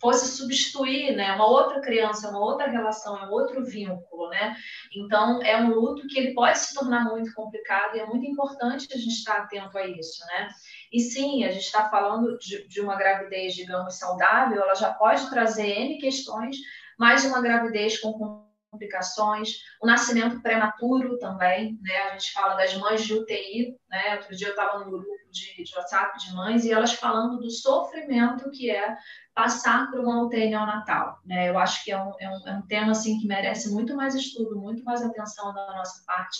fosse 0.00 0.36
substituir, 0.36 1.14
né, 1.16 1.32
uma 1.32 1.46
outra 1.46 1.80
criança, 1.80 2.30
uma 2.30 2.38
outra 2.38 2.68
relação, 2.68 3.16
um 3.16 3.32
outro 3.32 3.64
vínculo, 3.64 4.28
né? 4.28 4.56
Então 4.94 5.42
é 5.42 5.56
um 5.60 5.70
luto 5.70 6.06
que 6.06 6.18
ele 6.18 6.34
pode 6.34 6.58
se 6.58 6.74
tornar 6.74 7.04
muito 7.04 7.34
complicado 7.34 7.96
e 7.96 8.00
é 8.00 8.06
muito 8.06 8.24
importante 8.24 8.86
a 8.92 8.96
gente 8.96 9.14
estar 9.14 9.38
atento 9.38 9.76
a 9.76 9.86
isso, 9.86 10.24
né? 10.26 10.48
E 10.92 11.00
sim, 11.00 11.44
a 11.44 11.50
gente 11.50 11.64
está 11.64 11.90
falando 11.90 12.38
de, 12.38 12.66
de 12.68 12.80
uma 12.80 12.96
gravidez, 12.96 13.54
digamos, 13.54 13.98
saudável, 13.98 14.62
ela 14.62 14.74
já 14.74 14.92
pode 14.92 15.28
trazer 15.30 15.66
n 15.66 15.98
questões 15.98 16.56
mais 16.98 17.24
uma 17.24 17.40
gravidez 17.40 18.00
com 18.00 18.46
complicações, 18.70 19.56
o 19.80 19.86
nascimento 19.86 20.42
prematuro 20.42 21.18
também, 21.18 21.78
né? 21.80 21.96
A 22.02 22.12
gente 22.12 22.32
fala 22.32 22.54
das 22.54 22.74
mães 22.76 23.02
de 23.02 23.14
UTI, 23.14 23.76
né? 23.88 24.16
Outro 24.16 24.36
dia 24.36 24.48
eu 24.48 24.50
estava 24.50 24.78
no 24.78 24.90
grupo 24.90 25.08
de, 25.30 25.64
de, 25.64 25.76
WhatsApp 25.76 26.18
de 26.18 26.34
mães 26.34 26.64
e 26.64 26.72
elas 26.72 26.92
falando 26.92 27.38
do 27.38 27.50
sofrimento 27.50 28.50
que 28.50 28.70
é 28.70 28.96
passar 29.34 29.90
por 29.90 30.00
uma 30.00 30.22
UTI 30.22 30.50
neonatal, 30.50 31.18
né? 31.24 31.48
Eu 31.48 31.58
acho 31.58 31.84
que 31.84 31.90
é 31.90 32.02
um, 32.02 32.12
é 32.20 32.28
um, 32.28 32.48
é 32.48 32.52
um 32.54 32.66
tema, 32.66 32.92
assim, 32.92 33.18
que 33.18 33.26
merece 33.26 33.70
muito 33.70 33.96
mais 33.96 34.14
estudo, 34.14 34.60
muito 34.60 34.84
mais 34.84 35.02
atenção 35.02 35.54
da 35.54 35.66
nossa 35.72 36.04
parte, 36.06 36.38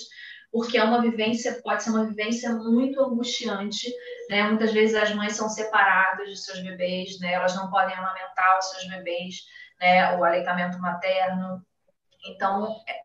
porque 0.53 0.77
é 0.77 0.85
uma 0.85 1.01
vivência, 1.01 1.61
pode 1.63 1.83
ser 1.83 1.91
uma 1.91 2.05
vivência 2.05 2.53
muito 2.53 3.01
angustiante, 3.01 3.91
né? 4.29 4.43
Muitas 4.45 4.73
vezes 4.73 4.95
as 4.95 5.15
mães 5.15 5.33
são 5.33 5.49
separadas 5.49 6.29
de 6.29 6.37
seus 6.37 6.61
bebês, 6.61 7.19
né? 7.21 7.33
Elas 7.33 7.55
não 7.57 7.71
podem 7.71 7.95
amamentar 7.95 8.59
os 8.59 8.71
seus 8.71 8.87
bebês, 8.89 9.45
né, 9.81 10.17
o 10.17 10.25
aleitamento 10.25 10.79
materno. 10.79 11.63
Então, 12.25 12.83
é, 12.89 13.01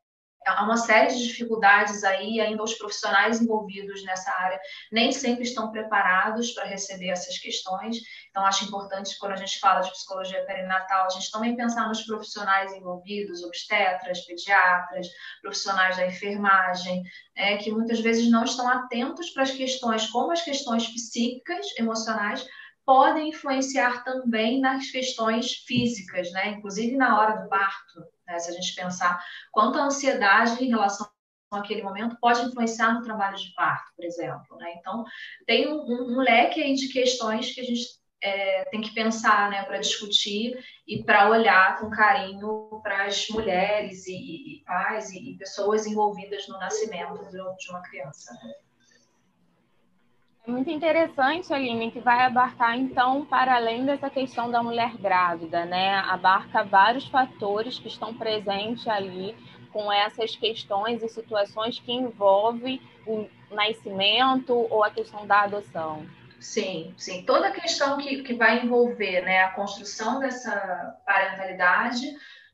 há 0.45 0.63
uma 0.63 0.77
série 0.77 1.13
de 1.13 1.27
dificuldades 1.27 2.03
aí, 2.03 2.39
ainda 2.39 2.63
os 2.63 2.73
profissionais 2.73 3.41
envolvidos 3.41 4.03
nessa 4.03 4.31
área 4.31 4.59
nem 4.91 5.11
sempre 5.11 5.43
estão 5.43 5.71
preparados 5.71 6.51
para 6.51 6.65
receber 6.65 7.09
essas 7.09 7.37
questões. 7.37 7.97
Então, 8.29 8.45
acho 8.45 8.65
importante, 8.65 9.17
quando 9.19 9.33
a 9.33 9.37
gente 9.37 9.59
fala 9.59 9.81
de 9.81 9.91
psicologia 9.91 10.45
perinatal, 10.45 11.05
a 11.05 11.09
gente 11.09 11.31
também 11.31 11.55
pensar 11.55 11.87
nos 11.87 12.01
profissionais 12.03 12.73
envolvidos, 12.73 13.43
obstetras, 13.43 14.21
pediatras, 14.25 15.07
profissionais 15.41 15.97
da 15.97 16.07
enfermagem, 16.07 17.03
é, 17.35 17.57
que 17.57 17.71
muitas 17.71 17.99
vezes 17.99 18.29
não 18.29 18.43
estão 18.43 18.67
atentos 18.67 19.29
para 19.29 19.43
as 19.43 19.51
questões, 19.51 20.07
como 20.07 20.31
as 20.31 20.41
questões 20.41 20.87
psíquicas, 20.87 21.67
emocionais, 21.77 22.45
podem 22.85 23.29
influenciar 23.29 24.03
também 24.03 24.59
nas 24.59 24.89
questões 24.89 25.53
físicas, 25.65 26.31
né? 26.31 26.49
Inclusive 26.49 26.95
na 26.95 27.19
hora 27.19 27.41
do 27.41 27.49
parto, 27.49 28.01
né? 28.27 28.39
Se 28.39 28.51
a 28.51 28.53
gente 28.53 28.75
pensar 28.75 29.23
quanto 29.51 29.77
a 29.77 29.85
ansiedade 29.85 30.63
em 30.63 30.69
relação 30.69 31.09
àquele 31.51 31.83
momento 31.83 32.17
pode 32.19 32.41
influenciar 32.41 32.93
no 32.93 33.03
trabalho 33.03 33.37
de 33.37 33.53
parto, 33.53 33.91
por 33.95 34.03
exemplo, 34.03 34.57
né? 34.57 34.73
Então 34.77 35.03
tem 35.45 35.67
um, 35.67 35.77
um, 35.77 36.15
um 36.15 36.19
leque 36.19 36.61
aí 36.61 36.73
de 36.73 36.89
questões 36.89 37.53
que 37.53 37.61
a 37.61 37.63
gente 37.63 38.03
é, 38.23 38.63
tem 38.65 38.79
que 38.79 38.93
pensar, 38.93 39.49
né, 39.49 39.63
para 39.63 39.79
discutir 39.79 40.57
e 40.87 41.03
para 41.03 41.29
olhar 41.29 41.77
com 41.79 41.89
carinho 41.89 42.79
para 42.81 43.05
as 43.05 43.27
mulheres 43.27 44.07
e, 44.07 44.13
e 44.13 44.63
pais 44.63 45.11
e, 45.11 45.31
e, 45.31 45.37
pessoas 45.37 45.85
envolvidas 45.85 46.47
no 46.47 46.57
nascimento 46.57 47.29
de, 47.29 47.69
uma 47.69 47.81
criança. 47.81 48.33
Né? 48.33 48.53
É 50.45 50.51
muito 50.51 50.69
interessante, 50.69 51.53
Aline, 51.53 51.89
que 51.89 52.01
vai 52.01 52.25
abarcar, 52.25 52.77
então, 52.77 53.25
para 53.25 53.55
além 53.55 53.85
dessa 53.85 54.09
questão 54.09 54.51
da 54.51 54.62
mulher 54.62 54.97
grávida, 54.97 55.63
né? 55.65 55.95
Abarca 56.00 56.63
vários 56.65 57.07
fatores 57.07 57.79
que 57.79 57.88
estão 57.88 58.13
presentes 58.13 58.85
ali 58.85 59.33
com 59.71 59.91
essas 59.91 60.35
questões 60.35 61.01
e 61.01 61.07
situações 61.07 61.79
que 61.79 61.93
envolvem 61.93 62.81
o 63.07 63.25
nascimento 63.50 64.53
ou 64.69 64.83
a 64.83 64.91
questão 64.91 65.25
da 65.25 65.43
adoção. 65.43 66.05
Sim, 66.41 66.93
sim. 66.97 67.23
Toda 67.23 67.47
a 67.47 67.51
questão 67.51 67.97
que, 67.97 68.21
que 68.21 68.33
vai 68.33 68.65
envolver 68.65 69.21
né, 69.21 69.43
a 69.43 69.51
construção 69.51 70.19
dessa 70.19 71.00
parentalidade, 71.05 72.05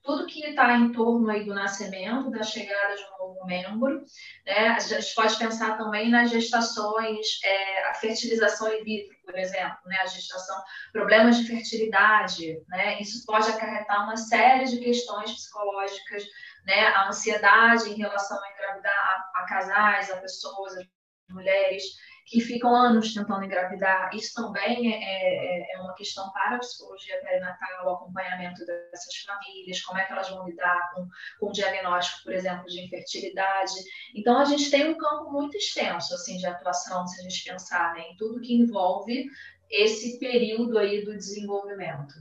tudo 0.10 0.26
que 0.26 0.44
está 0.44 0.76
em 0.76 0.92
torno 0.92 1.30
aí 1.30 1.46
do 1.46 1.54
nascimento, 1.54 2.32
da 2.32 2.42
chegada 2.42 2.96
de 2.96 3.04
um 3.04 3.28
novo 3.28 3.46
membro. 3.46 4.04
Né? 4.44 4.70
A 4.70 4.80
gente 4.80 5.14
pode 5.14 5.38
pensar 5.38 5.78
também 5.78 6.10
nas 6.10 6.32
gestações, 6.32 7.28
é, 7.44 7.90
a 7.90 7.94
fertilização 7.94 8.74
in 8.74 8.84
vitro, 8.84 9.16
por 9.24 9.38
exemplo, 9.38 9.78
né? 9.86 9.98
a 10.02 10.08
gestação, 10.08 10.60
problemas 10.92 11.38
de 11.38 11.46
fertilidade. 11.46 12.60
Né? 12.70 13.00
Isso 13.00 13.24
pode 13.24 13.52
acarretar 13.52 14.06
uma 14.06 14.18
série 14.18 14.66
de 14.66 14.80
questões 14.80 15.32
psicológicas, 15.32 16.24
né? 16.66 16.88
a 16.88 17.08
ansiedade 17.08 17.92
em 17.92 17.98
relação 17.98 18.44
a 18.44 18.52
engravidar 18.52 18.92
a, 19.36 19.44
a 19.44 19.46
casais, 19.46 20.10
a 20.10 20.18
pessoas, 20.18 20.74
a 20.76 21.34
mulheres 21.34 21.84
que 22.30 22.40
ficam 22.40 22.76
anos 22.76 23.14
tentando 23.14 23.44
engravidar. 23.44 24.12
Isso 24.14 24.34
também 24.36 24.94
é, 24.94 24.98
é, 24.98 25.76
é, 25.76 25.82
uma 25.82 25.96
questão 25.96 26.32
para 26.32 26.58
a 26.58 26.60
psicologia 26.60 27.20
perinatal, 27.22 27.86
o 27.86 27.90
acompanhamento 27.90 28.64
dessas 28.66 29.16
famílias, 29.26 29.82
como 29.82 30.00
é 30.00 30.06
que 30.06 30.14
elas 30.14 30.30
vão 30.30 30.48
lidar 30.48 30.92
com, 30.94 31.08
com 31.40 31.48
o 31.48 31.52
diagnóstico, 31.52 32.24
por 32.24 32.34
exemplo, 32.34 32.66
de 32.68 32.86
infertilidade. 32.86 33.74
Então, 34.16 34.38
a 34.38 34.46
gente 34.46 34.70
tem 34.70 34.88
um 34.90 34.98
campo 34.98 35.32
muito 35.32 35.58
extenso 35.58 36.14
assim, 36.14 36.38
de 36.38 36.46
atuação, 36.46 37.08
se 37.08 37.20
a 37.20 37.24
gente 37.24 37.44
pensar 37.44 37.96
né, 37.96 38.02
em 38.02 38.16
tudo 38.16 38.42
que 38.42 38.54
envolve 38.54 39.26
esse 39.70 40.20
período 40.20 40.78
aí 40.78 41.04
do 41.04 41.18
desenvolvimento. 41.18 42.14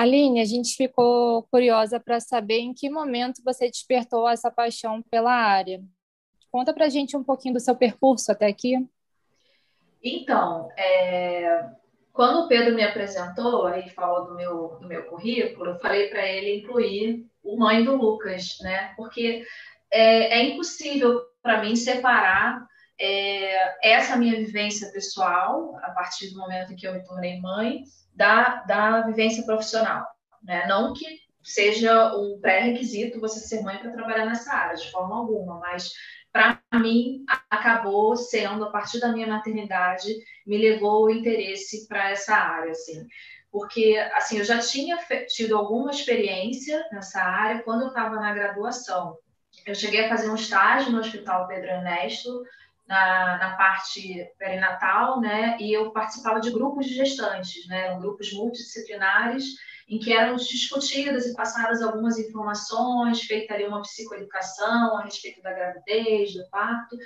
Aline, 0.00 0.40
a 0.40 0.46
gente 0.46 0.74
ficou 0.76 1.42
curiosa 1.50 2.00
para 2.00 2.18
saber 2.20 2.60
em 2.60 2.72
que 2.72 2.88
momento 2.88 3.42
você 3.44 3.68
despertou 3.68 4.26
essa 4.26 4.50
paixão 4.50 5.02
pela 5.02 5.30
área. 5.30 5.82
Conta 6.50 6.72
para 6.72 6.86
a 6.86 6.88
gente 6.88 7.18
um 7.18 7.22
pouquinho 7.22 7.52
do 7.52 7.60
seu 7.60 7.76
percurso 7.76 8.32
até 8.32 8.46
aqui. 8.46 8.88
Então, 10.02 10.70
é... 10.74 11.68
quando 12.14 12.44
o 12.44 12.48
Pedro 12.48 12.74
me 12.74 12.82
apresentou 12.82 13.68
e 13.74 13.90
falou 13.90 14.28
do 14.28 14.34
meu, 14.34 14.78
do 14.80 14.88
meu 14.88 15.04
currículo, 15.04 15.72
eu 15.72 15.78
falei 15.78 16.08
para 16.08 16.26
ele 16.26 16.60
incluir 16.60 17.26
o 17.44 17.58
mãe 17.58 17.84
do 17.84 17.94
Lucas, 17.94 18.56
né? 18.62 18.94
Porque 18.96 19.44
é, 19.90 20.38
é 20.38 20.44
impossível 20.44 21.20
para 21.42 21.60
mim 21.60 21.76
separar 21.76 22.66
é, 23.00 23.92
essa 23.94 24.16
minha 24.16 24.36
vivência 24.36 24.92
pessoal, 24.92 25.78
a 25.82 25.90
partir 25.90 26.30
do 26.30 26.38
momento 26.38 26.72
em 26.72 26.76
que 26.76 26.86
eu 26.86 26.92
me 26.92 27.02
tornei 27.02 27.40
mãe, 27.40 27.84
da, 28.14 28.62
da 28.64 29.00
vivência 29.02 29.44
profissional. 29.44 30.04
Né? 30.42 30.66
Não 30.66 30.92
que 30.92 31.06
seja 31.42 32.14
um 32.14 32.38
pré-requisito 32.40 33.18
você 33.18 33.40
ser 33.40 33.62
mãe 33.62 33.78
para 33.78 33.92
trabalhar 33.92 34.26
nessa 34.26 34.52
área, 34.52 34.76
de 34.76 34.90
forma 34.90 35.16
alguma, 35.16 35.58
mas 35.58 35.90
para 36.30 36.60
mim 36.74 37.24
acabou 37.48 38.14
sendo 38.14 38.64
a 38.64 38.70
partir 38.70 39.00
da 39.00 39.08
minha 39.08 39.26
maternidade 39.26 40.14
me 40.46 40.58
levou 40.58 41.04
o 41.04 41.10
interesse 41.10 41.88
para 41.88 42.10
essa 42.10 42.36
área 42.36 42.70
assim 42.70 43.04
porque 43.50 43.96
assim 44.14 44.38
eu 44.38 44.44
já 44.44 44.60
tinha 44.60 44.96
tido 45.26 45.56
alguma 45.56 45.90
experiência 45.90 46.86
nessa 46.92 47.20
área 47.20 47.64
quando 47.64 47.82
eu 47.82 47.88
estava 47.88 48.14
na 48.14 48.32
graduação 48.32 49.18
eu 49.66 49.74
cheguei 49.74 50.04
a 50.04 50.08
fazer 50.08 50.30
um 50.30 50.34
estágio 50.34 50.92
no 50.92 51.00
Hospital 51.00 51.46
Pedro 51.46 51.70
Ernesto, 51.70 52.42
na, 52.90 53.38
na, 53.38 53.56
parte 53.56 54.28
perinatal, 54.36 55.20
né? 55.20 55.56
E 55.60 55.72
eu 55.72 55.92
participava 55.92 56.40
de 56.40 56.50
grupos 56.50 56.86
de 56.86 56.96
gestantes, 56.96 57.66
né? 57.68 57.96
Grupos 57.96 58.32
multidisciplinares 58.32 59.44
em 59.88 59.98
que 59.98 60.12
eram 60.12 60.34
discutidas 60.36 61.26
e 61.26 61.34
passadas 61.34 61.82
algumas 61.82 62.18
informações, 62.18 63.22
feita 63.22 63.54
ali 63.54 63.66
uma 63.66 63.82
psicoeducação 63.82 64.98
a 64.98 65.04
respeito 65.04 65.40
da 65.40 65.52
gravidez, 65.52 66.34
do 66.34 66.48
parto, 66.50 66.96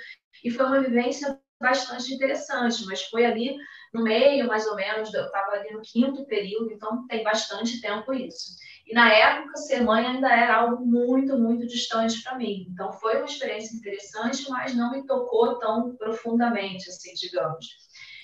e 0.43 0.51
foi 0.51 0.65
uma 0.65 0.81
vivência 0.81 1.39
bastante 1.59 2.13
interessante, 2.13 2.85
mas 2.85 3.03
foi 3.03 3.25
ali 3.25 3.55
no 3.93 4.03
meio, 4.03 4.47
mais 4.47 4.67
ou 4.67 4.75
menos, 4.75 5.13
eu 5.13 5.25
estava 5.25 5.53
ali 5.53 5.71
no 5.71 5.81
quinto 5.81 6.25
período, 6.25 6.71
então 6.71 7.07
tem 7.07 7.23
bastante 7.23 7.79
tempo 7.79 8.13
isso. 8.13 8.55
E 8.85 8.93
na 8.93 9.11
época, 9.11 9.57
ser 9.57 9.81
mãe 9.81 10.05
ainda 10.05 10.31
era 10.31 10.57
algo 10.57 10.85
muito, 10.85 11.37
muito 11.37 11.65
distante 11.65 12.21
para 12.21 12.37
mim. 12.37 12.67
Então 12.69 12.93
foi 12.93 13.17
uma 13.17 13.25
experiência 13.25 13.75
interessante, 13.75 14.49
mas 14.49 14.75
não 14.75 14.91
me 14.91 15.05
tocou 15.05 15.57
tão 15.57 15.95
profundamente, 15.95 16.87
assim, 16.89 17.13
digamos. 17.15 17.65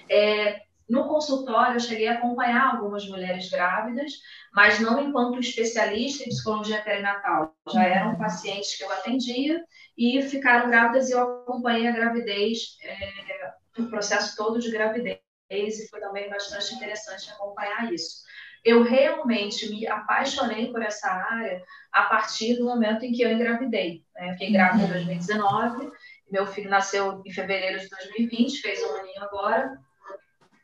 É, 0.10 0.62
no 0.92 1.08
consultório, 1.08 1.78
eu 1.78 1.80
cheguei 1.80 2.10
a 2.10 2.16
acompanhar 2.16 2.76
algumas 2.76 3.08
mulheres 3.08 3.50
grávidas, 3.50 4.12
mas 4.54 4.80
não 4.80 5.02
enquanto 5.02 5.40
especialista 5.40 6.26
em 6.26 6.30
psicologia 6.30 6.82
perinatal. 6.82 7.56
Já 7.74 7.84
eram 7.84 8.18
pacientes 8.18 8.76
que 8.76 8.84
eu 8.84 8.92
atendia 8.92 9.64
e 9.98 10.22
ficaram 10.24 10.70
grávidas 10.70 11.10
e 11.10 11.14
eu 11.14 11.22
acompanhei 11.22 11.88
a 11.88 11.92
gravidez, 11.92 12.78
é, 12.84 13.82
o 13.82 13.88
processo 13.88 14.36
todo 14.36 14.60
de 14.60 14.70
gravidez, 14.70 15.22
e 15.50 15.88
foi 15.90 16.02
também 16.02 16.30
bastante 16.30 16.76
interessante 16.76 17.32
acompanhar 17.32 17.92
isso. 17.94 18.24
Eu 18.64 18.84
realmente 18.84 19.70
me 19.70 19.88
apaixonei 19.88 20.72
por 20.72 20.82
essa 20.82 21.10
área 21.10 21.64
a 21.92 22.04
partir 22.04 22.58
do 22.58 22.66
momento 22.66 23.04
em 23.04 23.12
que 23.12 23.22
eu 23.22 23.32
engravidei. 23.32 24.04
Né? 24.16 24.34
Fiquei 24.34 24.52
grávida 24.52 24.86
em 24.86 24.88
2019, 24.88 25.92
meu 26.32 26.46
filho 26.48 26.70
nasceu 26.70 27.22
em 27.26 27.32
fevereiro 27.32 27.80
de 27.80 27.90
2020, 27.90 28.62
fez 28.62 28.82
um 28.84 28.96
aninho 28.96 29.24
agora, 29.24 29.78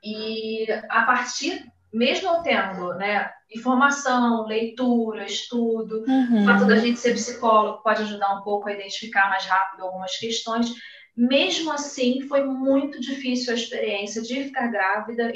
e 0.03 0.65
a 0.89 1.03
partir, 1.03 1.65
mesmo 1.91 2.29
eu 2.29 2.41
tendo 2.41 2.93
né, 2.93 3.29
informação, 3.53 4.45
leitura, 4.45 5.25
estudo, 5.25 6.05
uhum. 6.07 6.43
o 6.43 6.45
fato 6.45 6.65
da 6.65 6.77
gente 6.77 6.99
ser 6.99 7.13
psicólogo 7.13 7.83
pode 7.83 8.03
ajudar 8.03 8.39
um 8.39 8.43
pouco 8.43 8.69
a 8.69 8.73
identificar 8.73 9.29
mais 9.29 9.45
rápido 9.45 9.83
algumas 9.83 10.15
questões. 10.17 10.73
Mesmo 11.15 11.71
assim, 11.71 12.21
foi 12.21 12.43
muito 12.43 13.01
difícil 13.01 13.51
a 13.51 13.55
experiência 13.55 14.21
de 14.21 14.45
ficar 14.45 14.67
grávida, 14.67 15.31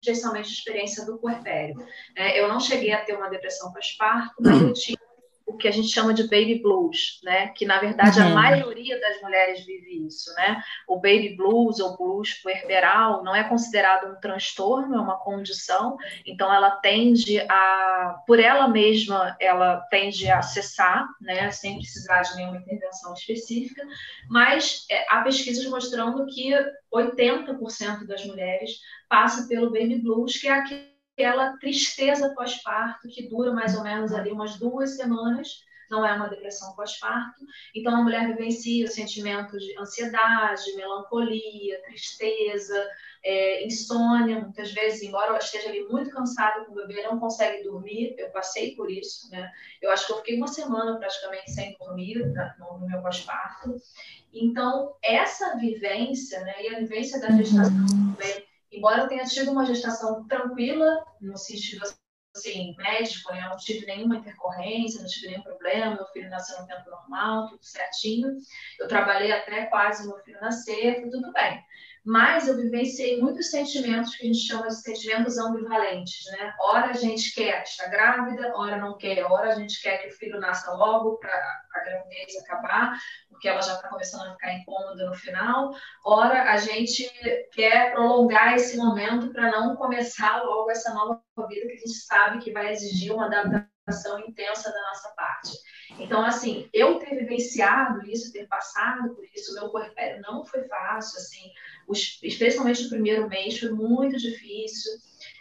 especialmente 0.00 0.46
a 0.46 0.52
experiência 0.52 1.04
do 1.04 1.18
puerpério. 1.18 1.76
É, 2.16 2.40
eu 2.40 2.48
não 2.48 2.60
cheguei 2.60 2.92
a 2.92 3.04
ter 3.04 3.14
uma 3.14 3.28
depressão 3.28 3.72
pós-parto, 3.72 4.34
mas 4.40 4.60
eu 4.62 4.72
tive 4.74 5.07
o 5.48 5.56
que 5.56 5.66
a 5.66 5.70
gente 5.70 5.88
chama 5.88 6.12
de 6.12 6.24
baby 6.24 6.60
blues, 6.60 7.20
né? 7.24 7.48
Que 7.48 7.64
na 7.64 7.78
verdade 7.80 8.20
uhum. 8.20 8.28
a 8.28 8.34
maioria 8.34 9.00
das 9.00 9.20
mulheres 9.22 9.64
vive 9.64 10.06
isso, 10.06 10.32
né? 10.34 10.62
O 10.86 10.96
baby 10.96 11.34
blues 11.34 11.80
ou 11.80 11.96
blues 11.96 12.34
puerperal 12.34 13.24
não 13.24 13.34
é 13.34 13.42
considerado 13.42 14.12
um 14.12 14.20
transtorno, 14.20 14.94
é 14.94 15.00
uma 15.00 15.18
condição. 15.18 15.96
Então 16.26 16.52
ela 16.52 16.72
tende 16.72 17.40
a, 17.48 18.22
por 18.26 18.38
ela 18.38 18.68
mesma, 18.68 19.34
ela 19.40 19.80
tende 19.90 20.30
a 20.30 20.42
cessar, 20.42 21.08
né? 21.18 21.50
Sem 21.50 21.78
precisar 21.78 22.20
de 22.22 22.36
nenhuma 22.36 22.58
intervenção 22.58 23.14
específica. 23.14 23.82
Mas 24.28 24.84
é, 24.90 25.06
há 25.08 25.22
pesquisas 25.22 25.64
mostrando 25.66 26.26
que 26.26 26.52
80% 26.92 28.06
das 28.06 28.24
mulheres 28.26 28.72
passa 29.08 29.48
pelo 29.48 29.72
baby 29.72 29.96
blues, 29.96 30.36
que 30.36 30.46
é 30.46 30.52
aquele 30.52 30.97
aquela 31.18 31.56
tristeza 31.58 32.32
pós-parto 32.34 33.08
que 33.08 33.28
dura 33.28 33.52
mais 33.52 33.76
ou 33.76 33.82
menos 33.82 34.12
ali 34.12 34.30
umas 34.30 34.56
duas 34.56 34.94
semanas, 34.96 35.64
não 35.90 36.06
é 36.06 36.12
uma 36.12 36.28
depressão 36.28 36.76
pós-parto. 36.76 37.44
Então 37.74 37.96
a 37.96 38.02
mulher 38.02 38.28
vivencia 38.28 38.86
sentimentos 38.86 39.64
de 39.64 39.76
ansiedade, 39.78 40.76
melancolia, 40.76 41.82
tristeza, 41.82 42.88
é, 43.24 43.66
insônia, 43.66 44.40
muitas 44.40 44.70
vezes, 44.70 45.02
embora 45.02 45.30
ela 45.30 45.38
esteja 45.38 45.70
ali 45.70 45.82
muito 45.88 46.10
cansada 46.10 46.64
com 46.64 46.72
o 46.72 46.74
bebê, 46.74 47.02
não 47.02 47.18
consegue 47.18 47.64
dormir. 47.64 48.14
Eu 48.16 48.30
passei 48.30 48.76
por 48.76 48.90
isso, 48.90 49.28
né? 49.30 49.50
Eu 49.82 49.90
acho 49.90 50.06
que 50.06 50.12
eu 50.12 50.18
fiquei 50.18 50.36
uma 50.36 50.46
semana 50.46 50.98
praticamente 50.98 51.50
sem 51.50 51.76
dormir 51.78 52.18
no, 52.58 52.86
meu 52.86 53.02
pós-parto. 53.02 53.74
Então, 54.32 54.94
essa 55.02 55.56
vivência, 55.56 56.40
né, 56.40 56.54
e 56.62 56.68
a 56.68 56.78
vivência 56.78 57.18
da 57.18 57.30
gestação 57.30 57.86
também, 58.14 58.46
embora 58.70 59.02
eu 59.02 59.08
tenha 59.08 59.24
tido 59.24 59.50
uma 59.50 59.64
gestação 59.64 60.26
tranquila, 60.26 61.04
no 61.20 61.36
sentido 61.36 61.82
assim, 62.36 62.74
médico, 62.76 63.32
né? 63.32 63.44
eu 63.44 63.50
não 63.50 63.56
tive 63.56 63.86
nenhuma 63.86 64.16
intercorrência, 64.16 65.00
não 65.00 65.08
tive 65.08 65.28
nenhum 65.28 65.42
problema, 65.42 65.96
meu 65.96 66.06
filho 66.06 66.30
nasceu 66.30 66.60
no 66.60 66.66
tempo 66.66 66.88
normal, 66.88 67.48
tudo 67.48 67.64
certinho. 67.64 68.36
Eu 68.78 68.86
trabalhei 68.86 69.32
até 69.32 69.66
quase 69.66 70.06
meu 70.06 70.18
filho 70.18 70.40
nascer, 70.40 71.02
tudo 71.10 71.32
bem 71.32 71.64
mas 72.08 72.48
eu 72.48 72.56
vivenciei 72.56 73.20
muitos 73.20 73.50
sentimentos 73.50 74.16
que 74.16 74.22
a 74.22 74.26
gente 74.28 74.38
chama 74.38 74.68
de 74.68 74.80
sentimentos 74.80 75.36
ambivalentes, 75.36 76.24
né? 76.32 76.54
Ora 76.58 76.86
a 76.86 76.92
gente 76.94 77.34
quer 77.34 77.62
estar 77.62 77.86
grávida, 77.88 78.50
ora 78.56 78.78
não 78.78 78.96
quer, 78.96 79.22
ora 79.30 79.52
a 79.52 79.54
gente 79.54 79.78
quer 79.82 79.98
que 79.98 80.08
o 80.08 80.16
filho 80.16 80.40
nasça 80.40 80.72
logo 80.72 81.18
para 81.18 81.30
a 81.30 81.80
gravidez 81.84 82.34
acabar, 82.42 82.98
porque 83.28 83.46
ela 83.46 83.60
já 83.60 83.74
está 83.74 83.88
começando 83.90 84.26
a 84.26 84.32
ficar 84.32 84.54
incômoda 84.54 85.04
no 85.04 85.14
final, 85.14 85.70
ora 86.02 86.50
a 86.50 86.56
gente 86.56 87.06
quer 87.52 87.92
prolongar 87.92 88.54
esse 88.54 88.78
momento 88.78 89.30
para 89.30 89.50
não 89.50 89.76
começar 89.76 90.42
logo 90.44 90.70
essa 90.70 90.94
nova 90.94 91.20
vida 91.46 91.66
que 91.66 91.74
a 91.74 91.76
gente 91.76 91.90
sabe 91.90 92.38
que 92.38 92.54
vai 92.54 92.72
exigir 92.72 93.12
uma 93.12 93.26
adaptação 93.26 94.18
intensa 94.20 94.72
da 94.72 94.80
nossa 94.80 95.10
parte. 95.10 95.52
Então, 95.98 96.24
assim, 96.24 96.68
eu 96.72 96.98
ter 96.98 97.16
vivenciado 97.16 98.06
isso, 98.06 98.32
ter 98.32 98.46
passado 98.46 99.14
por 99.14 99.24
isso, 99.34 99.54
meu 99.54 99.70
puerpério 99.70 100.20
não 100.22 100.44
foi 100.44 100.66
fácil, 100.68 101.18
assim, 101.18 101.50
os, 101.88 102.20
especialmente 102.22 102.84
no 102.84 102.90
primeiro 102.90 103.28
mês, 103.28 103.58
foi 103.58 103.70
muito 103.70 104.16
difícil, 104.16 104.92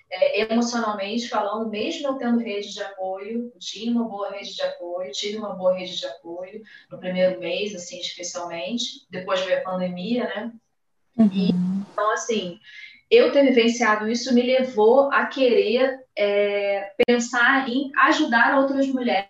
é, 0.10 0.42
emocionalmente 0.42 1.28
falando, 1.28 1.70
mesmo 1.70 2.08
eu 2.08 2.14
tendo 2.16 2.40
rede 2.40 2.74
de 2.74 2.82
apoio, 2.82 3.52
tinha 3.60 3.92
uma 3.92 4.08
boa 4.08 4.32
rede 4.32 4.56
de 4.56 4.62
apoio, 4.62 5.12
tive 5.12 5.38
uma 5.38 5.54
boa 5.54 5.78
rede 5.78 5.98
de 5.98 6.06
apoio 6.06 6.62
no 6.90 6.98
primeiro 6.98 7.40
mês, 7.40 7.76
assim, 7.76 8.00
especialmente, 8.00 9.06
depois 9.10 9.42
veio 9.42 9.60
a 9.60 9.64
pandemia, 9.64 10.24
né? 10.24 10.54
Uhum. 11.18 11.30
E, 11.34 11.50
então, 11.92 12.12
assim, 12.14 12.58
eu 13.12 13.32
ter 13.32 13.44
vivenciado 13.44 14.10
isso 14.10 14.34
me 14.34 14.42
levou 14.42 15.12
a 15.12 15.26
querer 15.26 16.00
é, 16.18 16.94
pensar 17.06 17.68
em 17.70 17.92
ajudar 17.98 18.60
outras 18.60 18.88
mulheres 18.88 19.28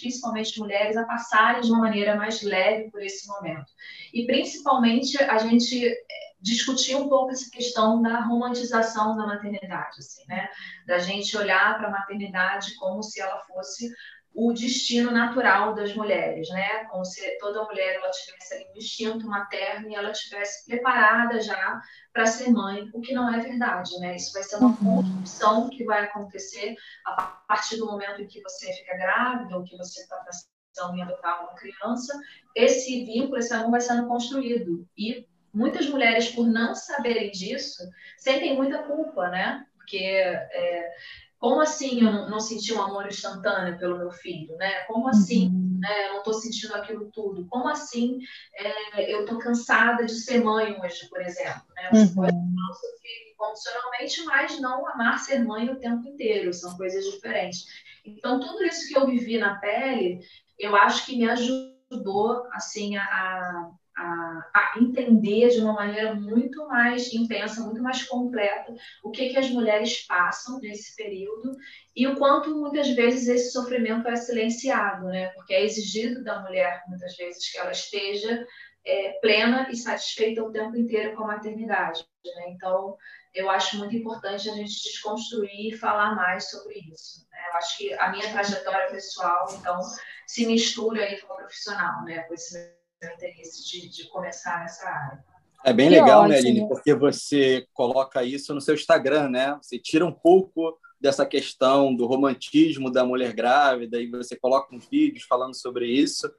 principalmente 0.00 0.60
mulheres, 0.60 0.96
a 0.96 1.04
passarem 1.04 1.60
de 1.60 1.70
uma 1.70 1.80
maneira 1.80 2.14
mais 2.14 2.40
leve 2.42 2.90
por 2.90 3.02
esse 3.02 3.26
momento. 3.26 3.66
E 4.14 4.24
principalmente 4.24 5.20
a 5.22 5.38
gente 5.38 5.92
discutir 6.40 6.94
um 6.96 7.08
pouco 7.08 7.32
essa 7.32 7.50
questão 7.50 8.02
da 8.02 8.20
romantização 8.20 9.16
da 9.16 9.26
maternidade, 9.26 9.98
assim, 9.98 10.22
né? 10.28 10.48
Da 10.86 10.98
gente 10.98 11.36
olhar 11.36 11.76
para 11.78 11.88
a 11.88 11.90
maternidade 11.90 12.74
como 12.76 13.02
se 13.02 13.20
ela 13.20 13.40
fosse 13.40 13.90
o 14.36 14.52
destino 14.52 15.10
natural 15.10 15.74
das 15.74 15.94
mulheres, 15.94 16.48
né? 16.50 16.84
Como 16.84 17.02
se 17.06 17.38
toda 17.38 17.64
mulher 17.64 17.94
ela 17.94 18.10
tivesse 18.10 18.54
ali 18.54 18.66
um 18.70 18.76
instinto 18.76 19.26
materno 19.26 19.88
e 19.88 19.94
ela 19.94 20.12
tivesse 20.12 20.66
preparada 20.66 21.40
já 21.40 21.80
para 22.12 22.26
ser 22.26 22.50
mãe, 22.50 22.90
o 22.92 23.00
que 23.00 23.14
não 23.14 23.34
é 23.34 23.40
verdade, 23.40 23.98
né? 23.98 24.14
Isso 24.14 24.34
vai 24.34 24.42
ser 24.42 24.56
uma 24.56 24.68
uhum. 24.68 24.96
construção 25.02 25.70
que 25.70 25.84
vai 25.84 26.04
acontecer 26.04 26.76
a 27.06 27.22
partir 27.48 27.78
do 27.78 27.86
momento 27.86 28.20
em 28.20 28.26
que 28.26 28.42
você 28.42 28.70
fica 28.74 28.98
grávida 28.98 29.56
ou 29.56 29.64
que 29.64 29.76
você 29.78 30.02
está 30.02 30.16
pensando 30.16 30.94
em 30.94 31.02
adotar 31.02 31.42
uma 31.42 31.54
criança, 31.54 32.20
esse 32.54 33.06
vínculo, 33.06 33.38
esse 33.38 33.54
amor 33.54 33.70
vai 33.70 33.80
sendo 33.80 34.06
construído 34.06 34.86
e 34.98 35.26
muitas 35.56 35.88
mulheres, 35.88 36.28
por 36.28 36.46
não 36.46 36.74
saberem 36.74 37.30
disso, 37.30 37.82
sentem 38.18 38.54
muita 38.54 38.82
culpa, 38.82 39.30
né? 39.30 39.64
Porque 39.74 39.96
é, 39.96 40.90
como 41.38 41.60
assim 41.60 42.02
eu 42.02 42.12
não, 42.12 42.28
não, 42.28 42.40
senti 42.40 42.74
um 42.74 42.82
amor 42.82 43.06
instantâneo 43.06 43.78
pelo 43.78 43.96
meu 43.96 44.10
filho, 44.10 44.54
né? 44.56 44.80
Como 44.80 45.08
assim 45.08 45.48
uhum. 45.48 45.78
né, 45.80 46.08
eu 46.08 46.10
não 46.10 46.18
estou 46.18 46.34
sentindo 46.34 46.74
aquilo 46.74 47.10
tudo? 47.10 47.46
Como 47.46 47.68
assim 47.68 48.18
é, 48.54 49.14
eu 49.14 49.20
estou 49.22 49.38
cansada 49.38 50.04
de 50.04 50.12
ser 50.12 50.44
mãe 50.44 50.78
hoje, 50.78 51.08
por 51.08 51.22
exemplo? 51.22 51.62
Né? 51.74 51.88
Você 51.90 52.02
uhum. 52.02 52.14
pode 52.14 52.36
amar 52.36 52.70
o 52.70 52.74
seu 52.74 52.90
filho 52.98 53.32
incondicionalmente, 53.32 54.24
mas 54.24 54.60
não 54.60 54.86
amar 54.88 55.18
ser 55.20 55.42
mãe 55.42 55.70
o 55.70 55.78
tempo 55.78 56.06
inteiro, 56.06 56.52
são 56.52 56.76
coisas 56.76 57.04
diferentes. 57.04 57.64
Então, 58.04 58.38
tudo 58.40 58.62
isso 58.62 58.88
que 58.88 58.98
eu 58.98 59.06
vivi 59.06 59.38
na 59.38 59.56
pele, 59.56 60.20
eu 60.58 60.76
acho 60.76 61.06
que 61.06 61.16
me 61.16 61.28
ajudou, 61.30 62.46
assim, 62.52 62.96
a, 62.96 63.70
a, 63.96 64.50
a, 64.54 64.74
entender 64.78 65.48
de 65.48 65.60
uma 65.60 65.72
maneira 65.72 66.14
muito 66.14 66.66
mais 66.68 67.12
intensa, 67.12 67.62
muito 67.62 67.82
mais 67.82 68.02
completa 68.04 68.74
o 69.02 69.10
que, 69.10 69.30
que 69.30 69.38
as 69.38 69.50
mulheres 69.50 70.06
passam 70.06 70.58
nesse 70.60 70.94
período 70.94 71.52
e 71.94 72.06
o 72.06 72.16
quanto 72.16 72.54
muitas 72.54 72.90
vezes 72.90 73.26
esse 73.26 73.52
sofrimento 73.52 74.06
é 74.06 74.16
silenciado, 74.16 75.06
né? 75.06 75.28
Porque 75.28 75.54
é 75.54 75.64
exigido 75.64 76.22
da 76.22 76.42
mulher 76.42 76.82
muitas 76.88 77.16
vezes 77.16 77.50
que 77.50 77.58
ela 77.58 77.72
esteja 77.72 78.46
é, 78.84 79.12
plena 79.20 79.68
e 79.70 79.76
satisfeita 79.76 80.42
o 80.42 80.52
tempo 80.52 80.76
inteiro 80.76 81.16
com 81.16 81.24
a 81.24 81.28
maternidade. 81.28 82.06
Né? 82.24 82.50
Então, 82.50 82.96
eu 83.34 83.50
acho 83.50 83.76
muito 83.78 83.96
importante 83.96 84.48
a 84.48 84.54
gente 84.54 84.82
desconstruir 84.82 85.74
e 85.74 85.76
falar 85.76 86.14
mais 86.14 86.48
sobre 86.50 86.78
isso. 86.92 87.26
Né? 87.30 87.38
Eu 87.50 87.56
acho 87.56 87.76
que 87.76 87.92
a 87.94 88.10
minha 88.10 88.30
trajetória 88.30 88.90
pessoal, 88.90 89.46
então, 89.58 89.80
se 90.26 90.46
mistura 90.46 91.02
aí 91.02 91.20
com 91.20 91.32
a 91.32 91.36
profissional, 91.36 92.04
né? 92.04 92.22
com 92.22 92.34
esse 92.34 92.75
interesse 93.02 93.64
de, 93.68 93.88
de 93.88 94.08
começar 94.08 94.60
nessa 94.60 94.88
área. 94.88 95.24
É 95.64 95.72
bem 95.72 95.88
que 95.88 95.94
legal, 95.94 96.22
ótimo. 96.22 96.28
né, 96.28 96.38
Aline? 96.38 96.68
Porque 96.68 96.94
você 96.94 97.66
coloca 97.72 98.22
isso 98.22 98.54
no 98.54 98.60
seu 98.60 98.74
Instagram, 98.74 99.28
né? 99.28 99.58
Você 99.60 99.78
tira 99.78 100.06
um 100.06 100.12
pouco 100.12 100.78
dessa 101.00 101.26
questão 101.26 101.94
do 101.94 102.06
romantismo 102.06 102.90
da 102.90 103.04
mulher 103.04 103.32
grávida 103.32 104.00
e 104.00 104.08
você 104.08 104.36
coloca 104.36 104.74
uns 104.74 104.88
vídeos 104.88 105.24
falando 105.24 105.54
sobre 105.54 105.86
isso. 105.86 106.30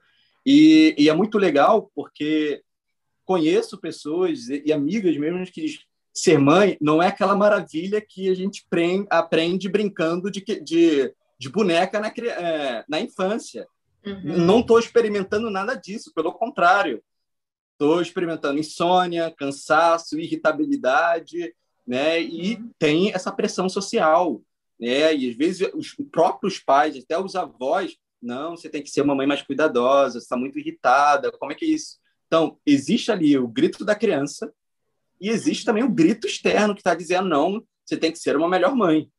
E, 0.44 0.94
e 0.98 1.08
é 1.08 1.14
muito 1.14 1.38
legal 1.38 1.90
porque 1.94 2.62
conheço 3.24 3.78
pessoas 3.78 4.48
e, 4.48 4.62
e 4.66 4.72
amigas 4.72 5.16
mesmo 5.16 5.44
que 5.44 5.62
dizem 5.62 5.88
ser 6.18 6.38
mãe 6.38 6.76
não 6.80 7.02
é 7.02 7.06
aquela 7.06 7.36
maravilha 7.36 8.00
que 8.00 8.28
a 8.28 8.34
gente 8.34 8.66
aprende 9.08 9.68
brincando 9.68 10.30
de, 10.30 10.40
de, 10.40 11.14
de 11.38 11.48
boneca 11.48 12.00
na, 12.00 12.08
é, 12.08 12.84
na 12.88 13.00
infância. 13.00 13.68
Uhum. 14.12 14.38
Não 14.38 14.60
estou 14.60 14.78
experimentando 14.78 15.50
nada 15.50 15.74
disso, 15.74 16.12
pelo 16.14 16.32
contrário. 16.32 17.02
Estou 17.72 18.00
experimentando 18.02 18.58
insônia, 18.58 19.32
cansaço, 19.36 20.18
irritabilidade, 20.18 21.54
né? 21.86 22.20
E 22.20 22.56
uhum. 22.56 22.70
tem 22.78 23.12
essa 23.12 23.32
pressão 23.32 23.68
social, 23.68 24.42
né? 24.78 25.14
E 25.14 25.30
às 25.30 25.36
vezes 25.36 25.70
os 25.74 25.94
próprios 26.10 26.58
pais, 26.58 26.96
até 26.96 27.18
os 27.18 27.36
avós, 27.36 27.96
não, 28.20 28.56
você 28.56 28.68
tem 28.68 28.82
que 28.82 28.90
ser 28.90 29.02
uma 29.02 29.14
mãe 29.14 29.26
mais 29.26 29.42
cuidadosa, 29.42 30.18
está 30.18 30.36
muito 30.36 30.58
irritada, 30.58 31.30
como 31.32 31.52
é 31.52 31.54
que 31.54 31.64
é 31.64 31.68
isso? 31.68 31.98
Então, 32.26 32.58
existe 32.66 33.10
ali 33.10 33.38
o 33.38 33.48
grito 33.48 33.84
da 33.84 33.94
criança 33.94 34.52
e 35.20 35.28
existe 35.28 35.64
também 35.64 35.82
o 35.82 35.90
grito 35.90 36.26
externo 36.26 36.74
que 36.74 36.80
está 36.80 36.94
dizendo, 36.94 37.28
não, 37.28 37.62
você 37.84 37.96
tem 37.96 38.12
que 38.12 38.18
ser 38.18 38.36
uma 38.36 38.48
melhor 38.48 38.74
mãe. 38.74 39.10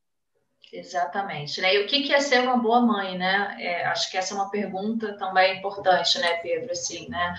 Exatamente. 0.71 1.60
Né? 1.62 1.75
E 1.75 1.84
o 1.84 1.88
que 1.88 2.13
é 2.13 2.19
ser 2.19 2.41
uma 2.41 2.58
boa 2.58 2.82
mãe, 2.82 3.17
né? 3.17 3.55
É, 3.60 3.86
acho 3.86 4.10
que 4.12 4.17
essa 4.17 4.34
é 4.34 4.38
uma 4.38 4.51
pergunta 4.51 5.17
também 5.17 5.58
importante, 5.58 6.19
né, 6.19 6.36
Pedro? 6.38 6.71
Assim, 6.71 7.10
né? 7.10 7.36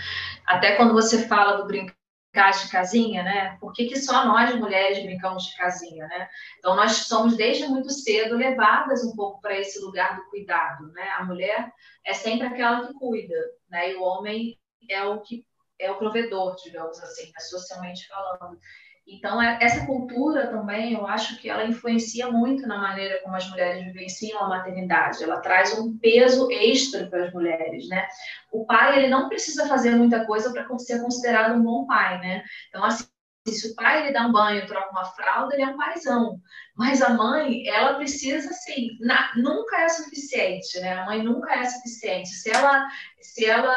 Até 0.46 0.76
quando 0.76 0.92
você 0.92 1.28
fala 1.28 1.58
do 1.58 1.66
brincar 1.66 1.94
de 2.32 2.68
casinha, 2.70 3.22
né? 3.22 3.56
Por 3.60 3.72
que, 3.72 3.86
que 3.86 3.96
só 3.96 4.24
nós 4.24 4.54
mulheres 4.56 5.02
brincamos 5.02 5.44
de 5.44 5.56
casinha, 5.56 6.08
né? 6.08 6.28
Então 6.58 6.74
nós 6.74 6.92
somos 7.06 7.36
desde 7.36 7.68
muito 7.68 7.90
cedo 7.90 8.36
levadas 8.36 9.04
um 9.04 9.14
pouco 9.14 9.40
para 9.40 9.58
esse 9.58 9.80
lugar 9.80 10.16
do 10.16 10.28
cuidado, 10.28 10.90
né? 10.92 11.08
A 11.16 11.24
mulher 11.24 11.72
é 12.04 12.12
sempre 12.12 12.48
aquela 12.48 12.86
que 12.86 12.94
cuida, 12.94 13.36
né? 13.68 13.92
E 13.92 13.94
o 13.94 14.02
homem 14.02 14.58
é 14.88 15.04
o 15.04 15.20
que 15.20 15.46
é 15.78 15.90
o 15.90 15.98
provedor, 15.98 16.56
digamos 16.62 17.00
assim, 17.02 17.26
né? 17.26 17.40
socialmente 17.40 18.06
falando. 18.06 18.58
Então, 19.06 19.42
é, 19.42 19.58
essa 19.60 19.86
cultura 19.86 20.46
também, 20.46 20.94
eu 20.94 21.06
acho 21.06 21.40
que 21.40 21.48
ela 21.48 21.64
influencia 21.64 22.30
muito 22.30 22.66
na 22.66 22.78
maneira 22.78 23.20
como 23.22 23.34
as 23.34 23.48
mulheres 23.50 23.84
vivenciam 23.84 24.40
a 24.40 24.48
maternidade. 24.48 25.22
Ela 25.22 25.40
traz 25.40 25.76
um 25.78 25.98
peso 25.98 26.50
extra 26.50 27.06
para 27.08 27.24
as 27.26 27.32
mulheres, 27.32 27.88
né? 27.88 28.06
O 28.52 28.64
pai, 28.64 28.98
ele 28.98 29.08
não 29.08 29.28
precisa 29.28 29.66
fazer 29.66 29.96
muita 29.96 30.24
coisa 30.26 30.52
para 30.52 30.66
ser 30.78 31.00
considerado 31.00 31.56
um 31.56 31.62
bom 31.62 31.86
pai, 31.86 32.20
né? 32.20 32.42
Então, 32.68 32.84
assim, 32.84 33.04
se 33.48 33.72
o 33.72 33.74
pai 33.74 34.02
ele 34.02 34.12
dá 34.12 34.26
um 34.26 34.32
banho, 34.32 34.66
troca 34.66 34.90
uma 34.90 35.04
fralda, 35.04 35.54
ele 35.54 35.62
é 35.62 35.68
um 35.68 35.76
paizão. 35.76 36.40
Mas 36.80 37.02
a 37.02 37.10
mãe, 37.10 37.68
ela 37.68 37.96
precisa, 37.96 38.48
assim, 38.48 38.96
na, 39.00 39.36
nunca 39.36 39.82
é 39.82 39.88
suficiente, 39.90 40.80
né? 40.80 40.94
A 40.94 41.04
mãe 41.04 41.22
nunca 41.22 41.52
é 41.54 41.62
suficiente. 41.66 42.30
Se 42.30 42.48
ela, 42.50 42.88
se 43.20 43.44
ela 43.44 43.76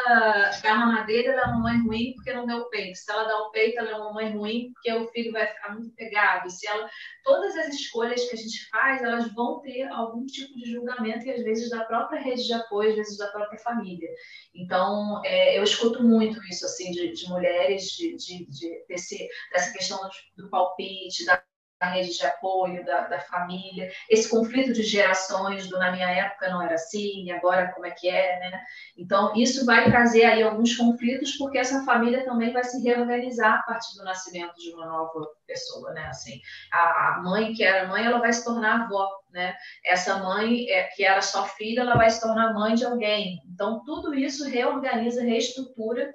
dá 0.62 0.72
uma 0.72 0.86
madeira, 0.86 1.32
ela 1.32 1.42
é 1.42 1.46
uma 1.48 1.60
mãe 1.60 1.82
ruim 1.82 2.14
porque 2.14 2.32
não 2.32 2.46
deu 2.46 2.64
peito. 2.70 2.96
Se 2.96 3.12
ela 3.12 3.24
dá 3.24 3.36
o 3.40 3.50
peito, 3.50 3.78
ela 3.78 3.90
é 3.90 3.96
uma 3.96 4.14
mãe 4.14 4.32
ruim 4.34 4.72
porque 4.72 4.90
o 4.90 5.06
filho 5.08 5.32
vai 5.32 5.46
ficar 5.48 5.74
muito 5.74 5.94
pegado. 5.94 6.48
Se 6.48 6.66
ela, 6.66 6.88
todas 7.22 7.54
as 7.58 7.74
escolhas 7.74 8.24
que 8.24 8.36
a 8.36 8.38
gente 8.38 8.70
faz, 8.70 9.02
elas 9.02 9.30
vão 9.34 9.60
ter 9.60 9.82
algum 9.88 10.24
tipo 10.24 10.54
de 10.54 10.72
julgamento 10.72 11.26
e 11.26 11.30
às 11.30 11.44
vezes 11.44 11.68
da 11.68 11.84
própria 11.84 12.22
rede 12.22 12.46
de 12.46 12.54
apoio, 12.54 12.88
às 12.88 12.96
vezes 12.96 13.18
da 13.18 13.26
própria 13.26 13.58
família. 13.58 14.08
Então, 14.54 15.20
é, 15.26 15.58
eu 15.58 15.62
escuto 15.62 16.02
muito 16.02 16.42
isso, 16.44 16.64
assim, 16.64 16.90
de, 16.90 17.12
de 17.12 17.28
mulheres, 17.28 17.90
de, 17.90 18.16
de, 18.16 18.46
de 18.46 18.84
desse, 18.88 19.28
dessa 19.52 19.74
questão 19.74 19.98
do, 19.98 20.44
do 20.44 20.48
palpite, 20.48 21.26
da 21.26 21.36
da 21.80 21.88
rede 21.88 22.16
de 22.16 22.24
apoio, 22.24 22.84
da, 22.84 23.08
da, 23.08 23.20
família, 23.20 23.90
esse 24.08 24.28
conflito 24.28 24.72
de 24.72 24.82
gerações, 24.82 25.68
do 25.68 25.78
na 25.78 25.90
minha 25.90 26.08
época 26.08 26.48
não 26.48 26.62
era 26.62 26.74
assim, 26.74 27.30
agora 27.30 27.72
como 27.72 27.86
é 27.86 27.90
que 27.90 28.08
é, 28.08 28.38
né? 28.38 28.60
Então, 28.96 29.34
isso 29.34 29.66
vai 29.66 29.84
trazer 29.84 30.24
aí 30.24 30.42
alguns 30.42 30.76
conflitos, 30.76 31.36
porque 31.36 31.58
essa 31.58 31.84
família 31.84 32.24
também 32.24 32.52
vai 32.52 32.64
se 32.64 32.82
reorganizar 32.82 33.58
a 33.58 33.62
partir 33.62 33.96
do 33.96 34.04
nascimento 34.04 34.54
de 34.56 34.72
uma 34.72 34.86
nova 34.86 35.28
pessoa, 35.46 35.92
né? 35.92 36.06
Assim, 36.06 36.40
a, 36.72 37.08
a 37.08 37.22
mãe 37.22 37.52
que 37.52 37.64
era 37.64 37.88
mãe, 37.88 38.04
ela 38.04 38.18
vai 38.18 38.32
se 38.32 38.44
tornar 38.44 38.82
avó, 38.82 39.08
né? 39.34 39.54
Essa 39.84 40.18
mãe 40.18 40.70
é, 40.70 40.84
que 40.84 41.04
era 41.04 41.20
só 41.20 41.44
filha, 41.44 41.80
ela 41.80 41.96
vai 41.96 42.08
se 42.08 42.20
tornar 42.20 42.54
mãe 42.54 42.74
de 42.74 42.84
alguém. 42.84 43.42
Então, 43.52 43.82
tudo 43.84 44.14
isso 44.14 44.48
reorganiza, 44.48 45.22
reestrutura 45.22 46.14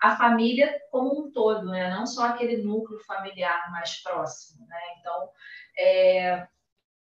a 0.00 0.16
família 0.16 0.72
como 0.92 1.20
um 1.20 1.32
todo, 1.32 1.66
né? 1.66 1.90
não 1.90 2.06
só 2.06 2.26
aquele 2.26 2.62
núcleo 2.62 3.00
familiar 3.04 3.68
mais 3.72 4.00
próximo. 4.00 4.64
Né? 4.66 4.80
Então, 5.00 5.30
é, 5.76 6.46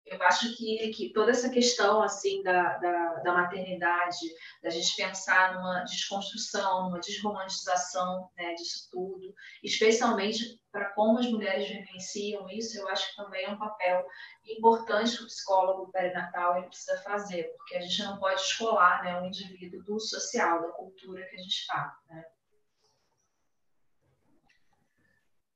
eu 0.10 0.22
acho 0.24 0.56
que, 0.58 0.90
que 0.90 1.14
toda 1.14 1.32
essa 1.32 1.50
questão 1.50 2.02
assim 2.02 2.42
da, 2.44 2.78
da, 2.78 3.14
da, 3.16 3.34
maternidade, 3.34 4.18
da 4.62 4.70
gente 4.70 4.96
pensar 4.96 5.56
numa 5.56 5.84
desconstrução, 5.84 6.86
numa 6.86 7.00
desromantização 7.00 8.30
né, 8.36 8.54
disso 8.56 8.90
tudo, 8.92 9.34
especialmente 9.64 10.60
para 10.72 10.92
como 10.94 11.20
as 11.20 11.30
mulheres 11.30 11.68
vivenciam 11.68 12.50
isso, 12.50 12.80
eu 12.80 12.88
acho 12.90 13.10
que 13.10 13.16
também 13.16 13.46
é 13.46 13.50
um 13.50 13.58
papel 13.58 14.06
importante 14.46 15.18
que 15.18 15.24
o 15.24 15.28
psicólogo 15.28 15.92
perinatal 15.92 16.58
ele 16.58 16.68
precisa 16.68 17.02
fazer, 17.02 17.44
porque 17.58 17.76
a 17.76 17.82
gente 17.82 18.04
não 18.04 18.20
pode 18.20 18.42
escolar 18.42 19.04
né, 19.04 19.20
um 19.20 19.26
indivíduo 19.26 19.84
do 19.84 20.00
social, 20.00 20.62
da 20.62 20.70
cultura 20.70 21.26
que 21.26 21.36
a 21.36 21.40
gente 21.40 21.56
está. 21.56 21.98
Né? 22.10 22.24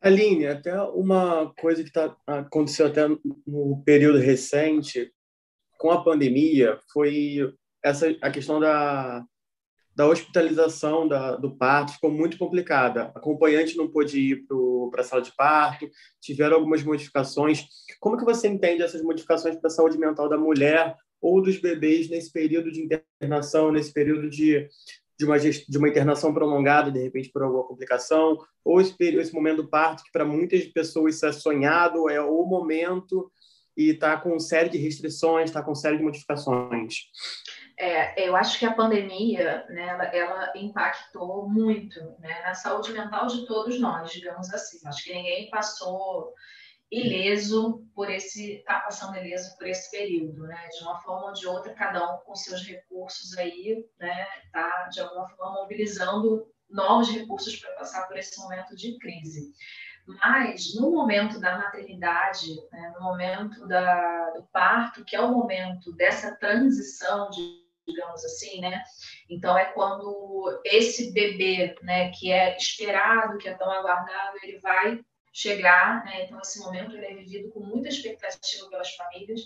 Aline, 0.04 0.48
até 0.48 0.78
uma 0.82 1.54
coisa 1.58 1.82
que 1.82 1.90
tá, 1.90 2.14
aconteceu 2.28 2.88
até 2.88 3.08
no 3.48 3.82
período 3.86 4.18
recente, 4.20 5.10
com 5.78 5.92
a 5.92 6.04
pandemia, 6.04 6.78
foi 6.92 7.54
essa 7.82 8.14
a 8.22 8.30
questão 8.30 8.60
da, 8.60 9.24
da 9.96 10.06
hospitalização 10.06 11.08
da, 11.08 11.38
do 11.38 11.56
parto 11.56 11.94
ficou 11.94 12.12
muito 12.12 12.38
complicada. 12.38 13.12
A 13.16 13.20
acompanhante 13.20 13.78
não 13.78 13.90
pôde 13.90 14.20
ir 14.20 14.46
para 14.92 15.02
a 15.02 15.04
sala 15.06 15.22
de 15.22 15.34
parto, 15.38 15.90
tiveram 16.22 16.58
algumas 16.58 16.84
modificações. 16.84 17.66
Como 18.02 18.18
que 18.18 18.26
você 18.26 18.50
entende 18.50 18.84
essas 18.84 19.02
modificações 19.02 19.56
para 19.56 19.68
a 19.68 19.72
saúde 19.72 19.98
mental 19.98 20.28
da 20.28 20.38
mulher 20.38 20.98
ou 21.22 21.42
dos 21.42 21.62
bebês 21.62 22.10
nesse 22.10 22.30
período 22.30 22.70
de 22.70 22.82
internação, 23.22 23.72
nesse 23.72 23.94
período 23.94 24.30
de 24.30 24.68
de 25.24 25.30
uma, 25.30 25.40
de 25.40 25.78
uma 25.78 25.88
internação 25.88 26.34
prolongada, 26.34 26.92
de 26.92 27.02
repente 27.02 27.30
por 27.30 27.44
alguma 27.44 27.64
complicação, 27.64 28.38
ou 28.64 28.82
esse, 28.82 28.96
esse 29.00 29.34
momento 29.34 29.64
do 29.64 29.70
parto, 29.70 30.04
que 30.04 30.12
para 30.12 30.26
muitas 30.26 30.64
pessoas 30.66 31.16
isso 31.16 31.26
é 31.26 31.32
sonhado, 31.32 32.10
é 32.10 32.22
o 32.22 32.44
momento 32.46 33.32
e 33.76 33.90
está 33.90 34.18
com 34.18 34.38
série 34.40 34.70
de 34.70 34.78
restrições, 34.78 35.50
está 35.50 35.64
com 35.64 35.74
série 35.74 35.98
de 35.98 36.04
modificações. 36.04 37.06
É, 37.80 38.28
eu 38.28 38.36
acho 38.36 38.60
que 38.60 38.66
a 38.66 38.74
pandemia, 38.74 39.66
né, 39.70 39.88
ela, 39.88 40.04
ela 40.16 40.54
impactou 40.56 41.50
muito 41.50 42.00
né, 42.20 42.42
na 42.44 42.54
saúde 42.54 42.92
mental 42.92 43.26
de 43.26 43.48
todos 43.48 43.80
nós, 43.80 44.12
digamos 44.12 44.54
assim. 44.54 44.78
Acho 44.88 45.04
que 45.04 45.14
ninguém 45.14 45.50
passou 45.50 46.34
ileso 46.92 47.86
por 47.96 48.10
esse 48.10 48.58
está 48.58 48.80
passando 48.82 49.18
ileso 49.18 49.58
por 49.58 49.68
esse 49.68 49.90
período, 49.92 50.44
né? 50.44 50.68
De 50.70 50.84
uma 50.84 51.00
forma 51.00 51.28
ou 51.28 51.34
de 51.34 51.48
outra, 51.48 51.74
cada 51.74 52.14
um 52.14 52.18
com 52.20 52.36
seus 52.36 52.62
recursos 52.64 53.38
aí, 53.38 53.86
né? 54.00 54.28
Tá 54.52 54.90
de 54.92 55.02
alguma 55.02 55.28
forma 55.30 55.62
mobilizando 55.62 56.48
novos 56.70 57.10
recursos 57.10 57.56
para 57.56 57.76
passar 57.76 58.08
por 58.08 58.18
esse 58.18 58.40
momento 58.40 58.76
de 58.76 58.98
crise. 58.98 59.54
Mas 60.06 60.76
no 60.76 60.92
momento 60.92 61.40
da 61.40 61.58
maternidade, 61.58 62.56
né, 62.72 62.94
no 62.96 63.02
momento 63.02 63.66
da, 63.68 64.32
do 64.32 64.44
parto, 64.52 65.06
que 65.06 65.16
é 65.16 65.22
o 65.22 65.32
momento 65.32 65.94
dessa 65.94 66.36
transição 66.36 67.30
de 67.30 67.64
digamos 67.86 68.24
assim, 68.24 68.62
né? 68.62 68.82
Então 69.30 69.58
é 69.58 69.66
quando 69.66 70.62
esse 70.66 71.12
bebê, 71.12 71.76
né, 71.82 72.12
que 72.12 72.32
é 72.32 72.56
esperado, 72.56 73.38
que 73.38 73.50
é 73.50 73.56
tão 73.56 73.70
aguardado, 73.70 74.38
ele 74.42 74.60
vai 74.60 75.04
chegar, 75.34 76.06
né? 76.06 76.26
então 76.26 76.40
esse 76.40 76.60
momento 76.60 76.96
é 76.96 77.16
vivido 77.16 77.50
com 77.50 77.60
muita 77.60 77.90
expectativa 77.90 78.70
pelas 78.70 78.96
famílias, 78.96 79.42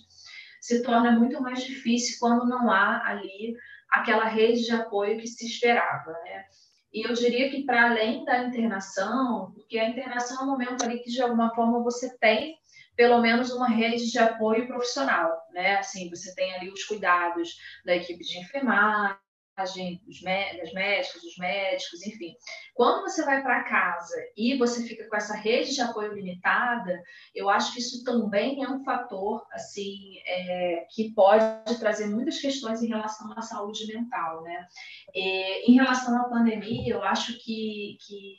se 0.60 0.84
torna 0.84 1.12
muito 1.12 1.42
mais 1.42 1.64
difícil 1.64 2.18
quando 2.20 2.46
não 2.46 2.70
há 2.70 3.08
ali 3.08 3.56
aquela 3.90 4.26
rede 4.26 4.66
de 4.66 4.72
apoio 4.72 5.18
que 5.18 5.28
se 5.28 5.48
esperava, 5.48 6.12
né? 6.26 6.46
E 6.94 7.08
eu 7.08 7.14
diria 7.14 7.50
que 7.50 7.64
para 7.64 7.90
além 7.90 8.26
da 8.26 8.44
internação, 8.44 9.52
porque 9.54 9.78
a 9.78 9.90
internação 9.90 10.42
é 10.42 10.44
um 10.44 10.48
momento 10.48 10.84
ali 10.84 11.00
que 11.00 11.10
de 11.10 11.22
alguma 11.22 11.54
forma 11.54 11.84
você 11.84 12.18
tem 12.18 12.58
pelo 12.96 13.22
menos 13.22 13.52
uma 13.52 13.70
rede 13.70 14.10
de 14.10 14.18
apoio 14.18 14.66
profissional, 14.66 15.32
né? 15.52 15.78
Assim, 15.78 16.10
você 16.10 16.34
tem 16.34 16.54
ali 16.56 16.70
os 16.70 16.84
cuidados 16.84 17.56
da 17.86 17.96
equipe 17.96 18.24
de 18.24 18.40
enfermagem, 18.40 19.18
dos 19.58 20.22
das 20.22 20.74
médicas, 20.74 21.22
dos 21.22 21.38
médicos, 21.38 22.06
enfim. 22.06 22.36
Quando 22.76 23.02
você 23.02 23.26
vai 23.26 23.42
para 23.42 23.64
casa 23.64 24.16
e 24.36 24.56
você 24.58 24.84
fica 24.84 25.08
com 25.08 25.16
essa 25.16 25.36
rede 25.36 25.74
de 25.74 25.82
apoio 25.82 26.14
limitada, 26.14 27.02
eu 27.34 27.50
acho 27.50 27.74
que 27.74 27.80
isso 27.80 28.04
também 28.04 28.64
é 28.64 28.70
um 28.70 28.84
fator 28.84 29.46
assim 29.52 30.20
é, 30.26 30.86
que 30.92 31.12
pode 31.14 31.46
trazer 31.80 32.08
muitas 32.08 32.40
questões 32.40 32.82
em 32.84 32.88
relação 32.88 33.34
à 33.36 33.42
saúde 33.42 33.88
mental, 33.88 34.44
né? 34.44 34.68
E, 35.14 35.72
em 35.72 35.76
relação 35.76 36.16
à 36.22 36.30
pandemia, 36.30 36.94
eu 36.94 37.04
acho 37.04 37.34
que, 37.40 37.98
que 38.06 38.38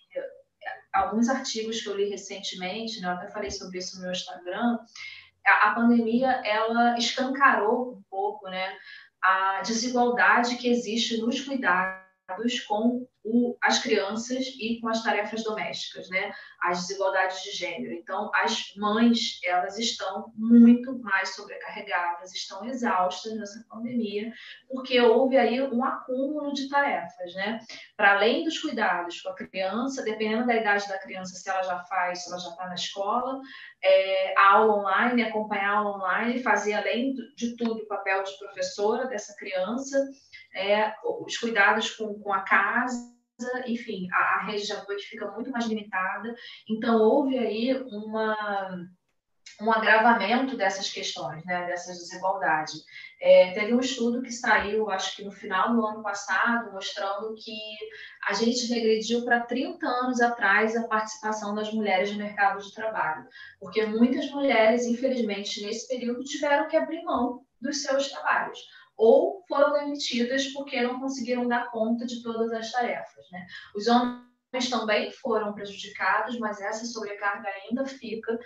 alguns 0.93 1.29
artigos 1.29 1.81
que 1.81 1.89
eu 1.89 1.97
li 1.97 2.09
recentemente, 2.09 3.01
né, 3.01 3.09
eu 3.09 3.13
até 3.13 3.29
falei 3.31 3.51
sobre 3.51 3.79
isso 3.79 3.97
no 3.97 4.03
meu 4.03 4.13
Instagram, 4.13 4.79
a, 5.47 5.71
a 5.71 5.75
pandemia 5.75 6.31
ela 6.45 6.97
escancarou 6.97 7.95
um 7.95 8.03
pouco, 8.11 8.49
né? 8.49 8.77
A 9.23 9.63
desigualdade 9.63 10.57
que 10.57 10.69
existe 10.69 11.17
nos 11.19 11.41
cuidados 11.41 12.61
com 12.67 13.07
o, 13.31 13.57
as 13.63 13.79
crianças 13.79 14.47
e 14.59 14.81
com 14.81 14.89
as 14.89 15.03
tarefas 15.03 15.45
domésticas, 15.45 16.09
né? 16.09 16.33
As 16.63 16.81
desigualdades 16.81 17.43
de 17.43 17.51
gênero. 17.51 17.93
Então, 17.93 18.31
as 18.35 18.73
mães, 18.77 19.39
elas 19.45 19.79
estão 19.79 20.33
muito 20.35 20.99
mais 21.01 21.35
sobrecarregadas, 21.35 22.35
estão 22.35 22.65
exaustas 22.65 23.37
nessa 23.37 23.65
pandemia, 23.69 24.33
porque 24.69 25.01
houve 25.01 25.37
aí 25.37 25.61
um 25.63 25.85
acúmulo 25.85 26.53
de 26.53 26.69
tarefas, 26.69 27.35
né? 27.35 27.61
Para 27.97 28.15
além 28.15 28.45
dos 28.45 28.59
cuidados 28.59 29.21
com 29.21 29.31
a 29.31 29.35
criança, 29.35 30.03
dependendo 30.03 30.47
da 30.47 30.57
idade 30.57 30.89
da 30.89 30.99
criança, 30.99 31.35
se 31.35 31.49
ela 31.49 31.63
já 31.63 31.79
faz, 31.85 32.25
se 32.25 32.31
ela 32.31 32.41
já 32.41 32.49
está 32.51 32.67
na 32.67 32.75
escola, 32.75 33.41
é, 33.83 34.35
a 34.39 34.53
aula 34.55 34.75
online, 34.79 35.23
acompanhar 35.23 35.75
a 35.75 35.79
aula 35.79 35.97
online, 35.97 36.43
fazer 36.43 36.75
além 36.75 37.15
de 37.37 37.57
tudo 37.57 37.83
o 37.83 37.87
papel 37.87 38.23
de 38.23 38.39
professora 38.39 39.07
dessa 39.07 39.35
criança, 39.37 39.99
é, 40.55 40.93
os 41.05 41.37
cuidados 41.37 41.91
com, 41.91 42.19
com 42.21 42.33
a 42.33 42.41
casa, 42.43 43.18
enfim, 43.67 44.09
a, 44.13 44.17
a 44.17 44.45
rede 44.47 44.67
de 44.67 44.73
apoio 44.73 44.99
fica 45.01 45.31
muito 45.33 45.51
mais 45.51 45.67
limitada. 45.67 46.35
Então, 46.69 47.01
houve 47.01 47.39
aí 47.39 47.73
uma, 47.91 48.89
um 49.61 49.73
agravamento 49.73 50.57
dessas 50.57 50.91
questões, 50.91 51.45
né, 51.45 51.67
dessas 51.67 51.99
desigualdades. 51.99 52.85
É, 53.21 53.53
teve 53.53 53.75
um 53.75 53.81
estudo 53.81 54.23
que 54.23 54.31
saiu, 54.31 54.89
acho 54.91 55.17
que 55.17 55.25
no 55.25 55.33
final 55.33 55.75
do 55.75 55.85
ano 55.85 56.03
passado, 56.03 56.73
mostrando 56.73 57.35
que 57.35 57.59
a 58.29 58.33
gente 58.33 58.73
regrediu 58.73 59.25
para 59.25 59.41
30 59.41 59.87
anos 59.87 60.21
atrás 60.21 60.77
a 60.77 60.87
participação 60.87 61.55
das 61.55 61.73
mulheres 61.73 62.13
no 62.13 62.19
mercado 62.19 62.63
de 62.63 62.73
trabalho, 62.73 63.27
porque 63.59 63.85
muitas 63.87 64.31
mulheres, 64.31 64.87
infelizmente, 64.87 65.65
nesse 65.65 65.89
período 65.89 66.23
tiveram 66.23 66.69
que 66.69 66.77
abrir 66.77 67.03
mão 67.03 67.45
dos 67.61 67.83
seus 67.83 68.09
trabalhos 68.09 68.59
ou 68.99 69.45
foram 69.49 69.73
demitidas 69.73 70.49
porque 70.49 70.83
não 70.83 70.99
conseguiram 71.01 71.47
dar 71.47 71.71
conta 71.71 72.05
de 72.05 72.21
todas 72.23 72.53
as 72.53 72.71
tarefas. 72.73 73.25
Né? 73.31 73.47
Os 73.75 73.87
homens 73.87 74.69
também 74.69 75.11
foram 75.13 75.55
prejudicados, 75.55 76.39
mas 76.39 76.61
essa 76.61 76.85
sobrecarga 76.85 77.49
ainda 77.49 77.87
fica 77.87 78.39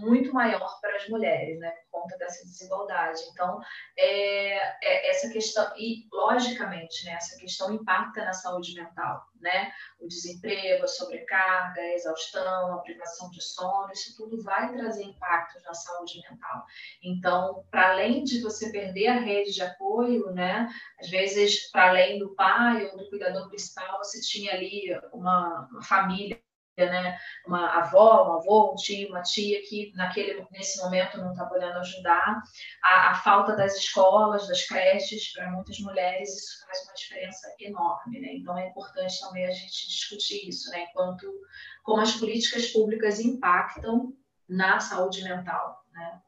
muito 0.00 0.32
maior 0.32 0.78
para 0.80 0.96
as 0.96 1.08
mulheres, 1.08 1.58
né, 1.58 1.70
por 1.70 2.02
conta 2.02 2.16
dessa 2.18 2.44
desigualdade. 2.44 3.20
Então, 3.32 3.58
é, 3.98 4.58
é 4.84 5.10
essa 5.10 5.28
questão, 5.30 5.66
e 5.76 6.06
logicamente, 6.12 7.04
né, 7.04 7.12
essa 7.12 7.36
questão 7.38 7.72
impacta 7.74 8.24
na 8.24 8.32
saúde 8.32 8.74
mental, 8.74 9.22
né? 9.40 9.72
O 10.00 10.06
desemprego, 10.06 10.84
a 10.84 10.88
sobrecarga, 10.88 11.80
a 11.80 11.94
exaustão, 11.94 12.74
a 12.74 12.82
privação 12.82 13.30
de 13.30 13.42
sono, 13.42 13.92
isso 13.92 14.16
tudo 14.16 14.42
vai 14.42 14.72
trazer 14.72 15.04
impactos 15.04 15.62
na 15.64 15.74
saúde 15.74 16.20
mental. 16.30 16.64
Então, 17.02 17.64
para 17.70 17.92
além 17.92 18.24
de 18.24 18.40
você 18.40 18.70
perder 18.70 19.08
a 19.08 19.20
rede 19.20 19.52
de 19.52 19.62
apoio, 19.62 20.30
né, 20.32 20.68
às 21.00 21.08
vezes, 21.08 21.70
para 21.70 21.88
além 21.88 22.18
do 22.18 22.34
pai 22.34 22.86
ou 22.86 22.96
do 22.96 23.08
cuidador 23.08 23.48
principal, 23.48 23.98
você 23.98 24.20
tinha 24.20 24.52
ali 24.52 24.98
uma, 25.12 25.68
uma 25.70 25.82
família 25.82 26.40
né? 26.84 27.18
Uma 27.46 27.78
avó, 27.78 28.28
um 28.28 28.32
avô, 28.38 28.72
um 28.72 28.74
tio, 28.74 29.08
uma 29.08 29.22
tia 29.22 29.62
que 29.62 29.92
naquele 29.94 30.46
nesse 30.50 30.78
momento 30.82 31.18
não 31.18 31.32
está 31.32 31.46
podendo 31.46 31.78
ajudar. 31.78 32.42
A, 32.84 33.10
a, 33.10 33.14
falta 33.14 33.56
das 33.56 33.76
escolas, 33.76 34.46
das 34.46 34.66
creches 34.66 35.32
para 35.32 35.50
muitas 35.50 35.78
mulheres 35.80 36.28
isso 36.28 36.66
faz 36.66 36.84
uma 36.84 36.94
diferença 36.94 37.54
enorme, 37.60 38.20
né? 38.20 38.34
Então 38.34 38.58
é 38.58 38.68
importante 38.68 39.20
também 39.20 39.46
a 39.46 39.52
gente 39.52 39.88
discutir 39.88 40.48
isso, 40.48 40.70
né? 40.70 40.86
Enquanto 40.90 41.26
como 41.82 42.02
as 42.02 42.12
políticas 42.12 42.66
públicas 42.68 43.20
impactam 43.20 44.12
na 44.48 44.78
saúde 44.78 45.24
mental, 45.24 45.84
né? 45.92 46.20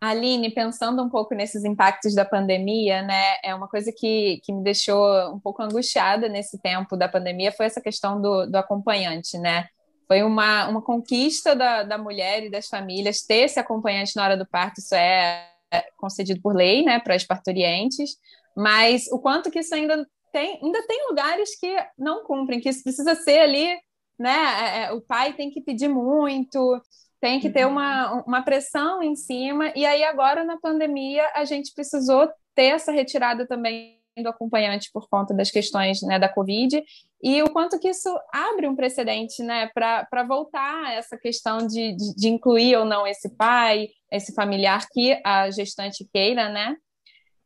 Aline, 0.00 0.50
pensando 0.52 1.02
um 1.02 1.08
pouco 1.08 1.34
nesses 1.34 1.64
impactos 1.64 2.14
da 2.14 2.24
pandemia, 2.24 3.02
né, 3.02 3.36
é 3.42 3.54
uma 3.54 3.66
coisa 3.66 3.90
que, 3.90 4.40
que 4.44 4.52
me 4.52 4.62
deixou 4.62 5.34
um 5.34 5.40
pouco 5.40 5.62
angustiada 5.62 6.28
nesse 6.28 6.60
tempo 6.60 6.96
da 6.96 7.08
pandemia 7.08 7.52
foi 7.52 7.66
essa 7.66 7.80
questão 7.80 8.20
do, 8.20 8.46
do 8.46 8.56
acompanhante, 8.56 9.38
né? 9.38 9.68
Foi 10.06 10.22
uma, 10.22 10.68
uma 10.68 10.82
conquista 10.82 11.56
da, 11.56 11.82
da 11.82 11.98
mulher 11.98 12.44
e 12.44 12.50
das 12.50 12.68
famílias 12.68 13.22
ter 13.22 13.44
esse 13.44 13.58
acompanhante 13.58 14.14
na 14.14 14.24
hora 14.24 14.36
do 14.36 14.46
parto, 14.46 14.78
isso 14.78 14.94
é 14.94 15.48
concedido 15.96 16.40
por 16.40 16.54
lei, 16.54 16.84
né, 16.84 17.00
para 17.00 17.14
as 17.14 17.24
parturientes, 17.24 18.16
mas 18.56 19.06
o 19.10 19.18
quanto 19.18 19.50
que 19.50 19.58
isso 19.58 19.74
ainda 19.74 20.06
tem, 20.32 20.60
ainda 20.62 20.86
tem 20.86 21.08
lugares 21.08 21.58
que 21.58 21.74
não 21.98 22.24
cumprem, 22.24 22.60
que 22.60 22.68
isso 22.68 22.82
precisa 22.82 23.14
ser 23.14 23.40
ali, 23.40 23.76
né, 24.18 24.30
é, 24.30 24.82
é 24.84 24.92
o 24.92 25.00
pai 25.00 25.32
tem 25.32 25.50
que 25.50 25.60
pedir 25.60 25.88
muito, 25.88 26.80
tem 27.20 27.40
que 27.40 27.50
ter 27.50 27.64
uhum. 27.64 27.72
uma, 27.72 28.12
uma 28.26 28.42
pressão 28.42 29.02
em 29.02 29.14
cima. 29.14 29.72
E 29.74 29.84
aí, 29.86 30.04
agora, 30.04 30.44
na 30.44 30.58
pandemia, 30.58 31.24
a 31.34 31.44
gente 31.44 31.72
precisou 31.74 32.28
ter 32.54 32.66
essa 32.66 32.92
retirada 32.92 33.46
também 33.46 33.96
do 34.22 34.28
acompanhante 34.28 34.90
por 34.92 35.08
conta 35.08 35.34
das 35.34 35.50
questões 35.50 36.00
né, 36.02 36.18
da 36.18 36.28
Covid, 36.28 36.82
e 37.22 37.42
o 37.42 37.50
quanto 37.50 37.78
que 37.78 37.88
isso 37.88 38.08
abre 38.32 38.66
um 38.66 38.76
precedente 38.76 39.42
né, 39.42 39.68
para 39.74 40.22
voltar 40.26 40.94
essa 40.94 41.18
questão 41.18 41.58
de, 41.58 41.94
de, 41.94 42.14
de, 42.14 42.28
incluir 42.28 42.76
ou 42.76 42.84
não 42.84 43.06
esse 43.06 43.28
pai, 43.36 43.88
esse 44.10 44.34
familiar 44.34 44.86
que 44.90 45.20
a 45.24 45.50
gestante 45.50 46.08
queira, 46.12 46.48
né? 46.48 46.76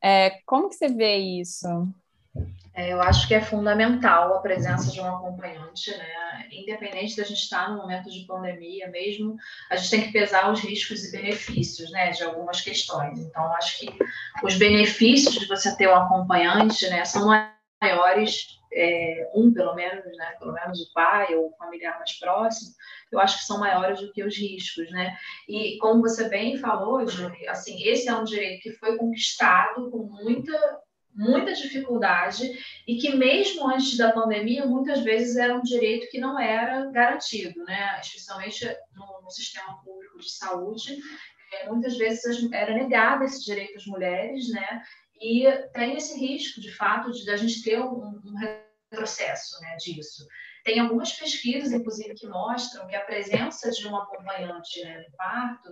É, 0.02 0.38
como 0.46 0.68
que 0.68 0.76
você 0.76 0.88
vê 0.88 1.16
isso? 1.16 1.66
É, 2.72 2.92
eu 2.92 3.00
acho 3.02 3.26
que 3.26 3.34
é 3.34 3.40
fundamental 3.40 4.34
a 4.34 4.40
presença 4.40 4.92
de 4.92 5.00
um 5.00 5.16
acompanhante, 5.16 5.90
né? 5.90 6.48
Independente 6.52 7.16
da 7.16 7.24
gente 7.24 7.42
estar 7.42 7.68
no 7.70 7.78
momento 7.78 8.08
de 8.08 8.24
pandemia 8.26 8.88
mesmo, 8.88 9.36
a 9.70 9.76
gente 9.76 9.90
tem 9.90 10.02
que 10.02 10.12
pesar 10.12 10.50
os 10.50 10.60
riscos 10.60 11.04
e 11.04 11.12
benefícios, 11.12 11.90
né, 11.90 12.10
de 12.10 12.22
algumas 12.22 12.60
questões. 12.60 13.18
Então, 13.18 13.52
acho 13.54 13.80
que 13.80 13.98
os 14.44 14.56
benefícios 14.56 15.34
de 15.34 15.46
você 15.46 15.76
ter 15.76 15.88
um 15.88 15.96
acompanhante, 15.96 16.88
né, 16.88 17.04
são 17.04 17.28
maiores, 17.82 18.46
é, 18.72 19.30
um 19.34 19.52
pelo 19.52 19.74
menos, 19.74 20.04
né, 20.16 20.36
pelo 20.38 20.52
menos 20.52 20.80
o 20.80 20.92
pai 20.92 21.34
ou 21.34 21.48
o 21.48 21.56
familiar 21.56 21.98
mais 21.98 22.18
próximo, 22.20 22.72
eu 23.10 23.18
acho 23.18 23.38
que 23.38 23.44
são 23.44 23.58
maiores 23.58 24.00
do 24.00 24.12
que 24.12 24.22
os 24.22 24.36
riscos, 24.36 24.88
né? 24.92 25.16
E 25.48 25.76
como 25.78 26.02
você 26.02 26.28
bem 26.28 26.56
falou, 26.56 27.04
Júlia, 27.08 27.50
assim, 27.50 27.82
esse 27.82 28.08
é 28.08 28.14
um 28.14 28.22
direito 28.22 28.62
que 28.62 28.72
foi 28.74 28.96
conquistado 28.96 29.90
com 29.90 30.04
muita 30.04 30.52
muita 31.14 31.52
dificuldade 31.52 32.50
e 32.86 32.96
que 32.96 33.14
mesmo 33.14 33.68
antes 33.68 33.96
da 33.96 34.12
pandemia 34.12 34.66
muitas 34.66 35.00
vezes 35.00 35.36
era 35.36 35.56
um 35.56 35.62
direito 35.62 36.10
que 36.10 36.20
não 36.20 36.38
era 36.38 36.90
garantido, 36.90 37.62
né? 37.64 38.00
Especialmente 38.00 38.64
no, 38.94 39.22
no 39.22 39.30
sistema 39.30 39.82
público 39.82 40.18
de 40.18 40.30
saúde, 40.30 40.98
é, 41.52 41.68
muitas 41.68 41.96
vezes 41.96 42.50
era 42.52 42.74
negado 42.74 43.24
esse 43.24 43.44
direito 43.44 43.76
às 43.76 43.86
mulheres, 43.86 44.48
né? 44.50 44.82
E 45.20 45.44
tem 45.74 45.96
esse 45.96 46.18
risco, 46.18 46.60
de 46.60 46.72
fato, 46.74 47.10
de 47.10 47.30
a 47.30 47.36
gente 47.36 47.62
ter 47.62 47.78
um, 47.80 48.20
um 48.24 48.34
retrocesso, 48.90 49.60
né? 49.60 49.76
Disso. 49.76 50.26
Tem 50.64 50.78
algumas 50.78 51.12
pesquisas, 51.12 51.72
inclusive, 51.72 52.14
que 52.14 52.26
mostram 52.26 52.86
que 52.86 52.94
a 52.94 53.04
presença 53.04 53.70
de 53.70 53.86
um 53.88 53.96
acompanhante 53.96 54.82
né, 54.84 54.98
no 54.98 55.16
parto 55.16 55.70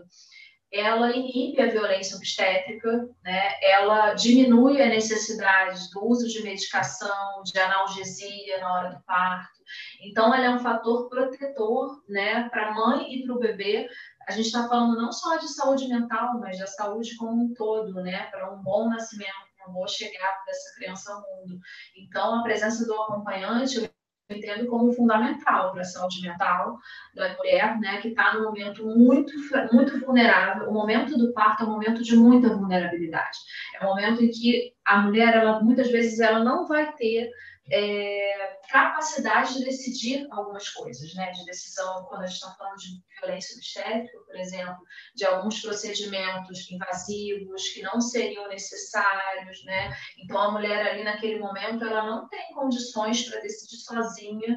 ela 0.70 1.10
inibe 1.16 1.60
a 1.60 1.70
violência 1.70 2.16
obstétrica, 2.16 3.08
né? 3.24 3.54
ela 3.62 4.12
diminui 4.14 4.82
a 4.82 4.88
necessidade 4.88 5.90
do 5.90 6.04
uso 6.06 6.28
de 6.28 6.42
medicação, 6.42 7.42
de 7.42 7.58
analgesia 7.58 8.58
na 8.60 8.74
hora 8.74 8.90
do 8.90 9.02
parto. 9.04 9.58
Então, 10.00 10.34
ela 10.34 10.44
é 10.44 10.50
um 10.50 10.58
fator 10.58 11.08
protetor 11.08 12.02
né, 12.08 12.48
para 12.50 12.68
a 12.68 12.74
mãe 12.74 13.14
e 13.14 13.24
para 13.24 13.34
o 13.34 13.38
bebê. 13.38 13.88
A 14.26 14.32
gente 14.32 14.46
está 14.46 14.68
falando 14.68 14.96
não 14.96 15.10
só 15.10 15.36
de 15.36 15.48
saúde 15.48 15.88
mental, 15.88 16.38
mas 16.38 16.58
da 16.58 16.66
saúde 16.66 17.16
como 17.16 17.44
um 17.44 17.54
todo, 17.54 17.94
né? 18.02 18.26
para 18.26 18.52
um 18.52 18.62
bom 18.62 18.88
nascimento, 18.88 19.32
uma 19.60 19.72
boa 19.72 19.88
chegada 19.88 20.44
dessa 20.46 20.74
criança 20.76 21.12
ao 21.12 21.20
mundo. 21.20 21.58
Então, 21.96 22.40
a 22.40 22.42
presença 22.42 22.84
do 22.86 22.94
acompanhante 22.94 23.90
entendo 24.30 24.66
como 24.66 24.92
fundamental 24.92 25.72
para 25.72 25.80
a 25.80 25.84
saúde 25.84 26.20
mental 26.20 26.78
da 27.14 27.34
mulher, 27.36 27.78
né, 27.80 27.98
que 28.00 28.08
está 28.08 28.34
num 28.34 28.44
momento 28.44 28.84
muito, 28.84 29.32
muito 29.72 29.98
vulnerável. 30.00 30.68
O 30.68 30.72
momento 30.72 31.16
do 31.16 31.32
parto 31.32 31.64
é 31.64 31.66
um 31.66 31.70
momento 31.70 32.02
de 32.02 32.14
muita 32.14 32.54
vulnerabilidade. 32.54 33.38
É 33.80 33.84
um 33.84 33.88
momento 33.88 34.22
em 34.22 34.30
que 34.30 34.74
a 34.84 34.98
mulher, 34.98 35.34
ela, 35.34 35.60
muitas 35.60 35.90
vezes, 35.90 36.20
ela 36.20 36.44
não 36.44 36.66
vai 36.66 36.92
ter 36.92 37.30
é, 37.70 38.58
capacidade 38.70 39.54
de 39.54 39.64
decidir 39.64 40.26
algumas 40.30 40.68
coisas, 40.70 41.14
né, 41.14 41.30
de 41.32 41.44
decisão, 41.44 42.04
quando 42.04 42.22
a 42.22 42.26
gente 42.26 42.36
está 42.36 42.54
falando 42.54 42.76
de 42.76 43.02
violência 43.20 43.56
obstétrica, 43.56 44.18
por 44.20 44.36
exemplo, 44.36 44.78
de 45.14 45.24
alguns 45.24 45.60
procedimentos 45.60 46.70
invasivos 46.70 47.68
que 47.68 47.82
não 47.82 48.00
seriam 48.00 48.48
necessários, 48.48 49.64
né? 49.64 49.94
Então 50.18 50.38
a 50.38 50.52
mulher 50.52 50.86
ali 50.86 51.04
naquele 51.04 51.38
momento 51.38 51.84
ela 51.84 52.04
não 52.04 52.28
tem 52.28 52.52
condições 52.54 53.28
para 53.28 53.40
decidir 53.40 53.78
sozinha 53.78 54.56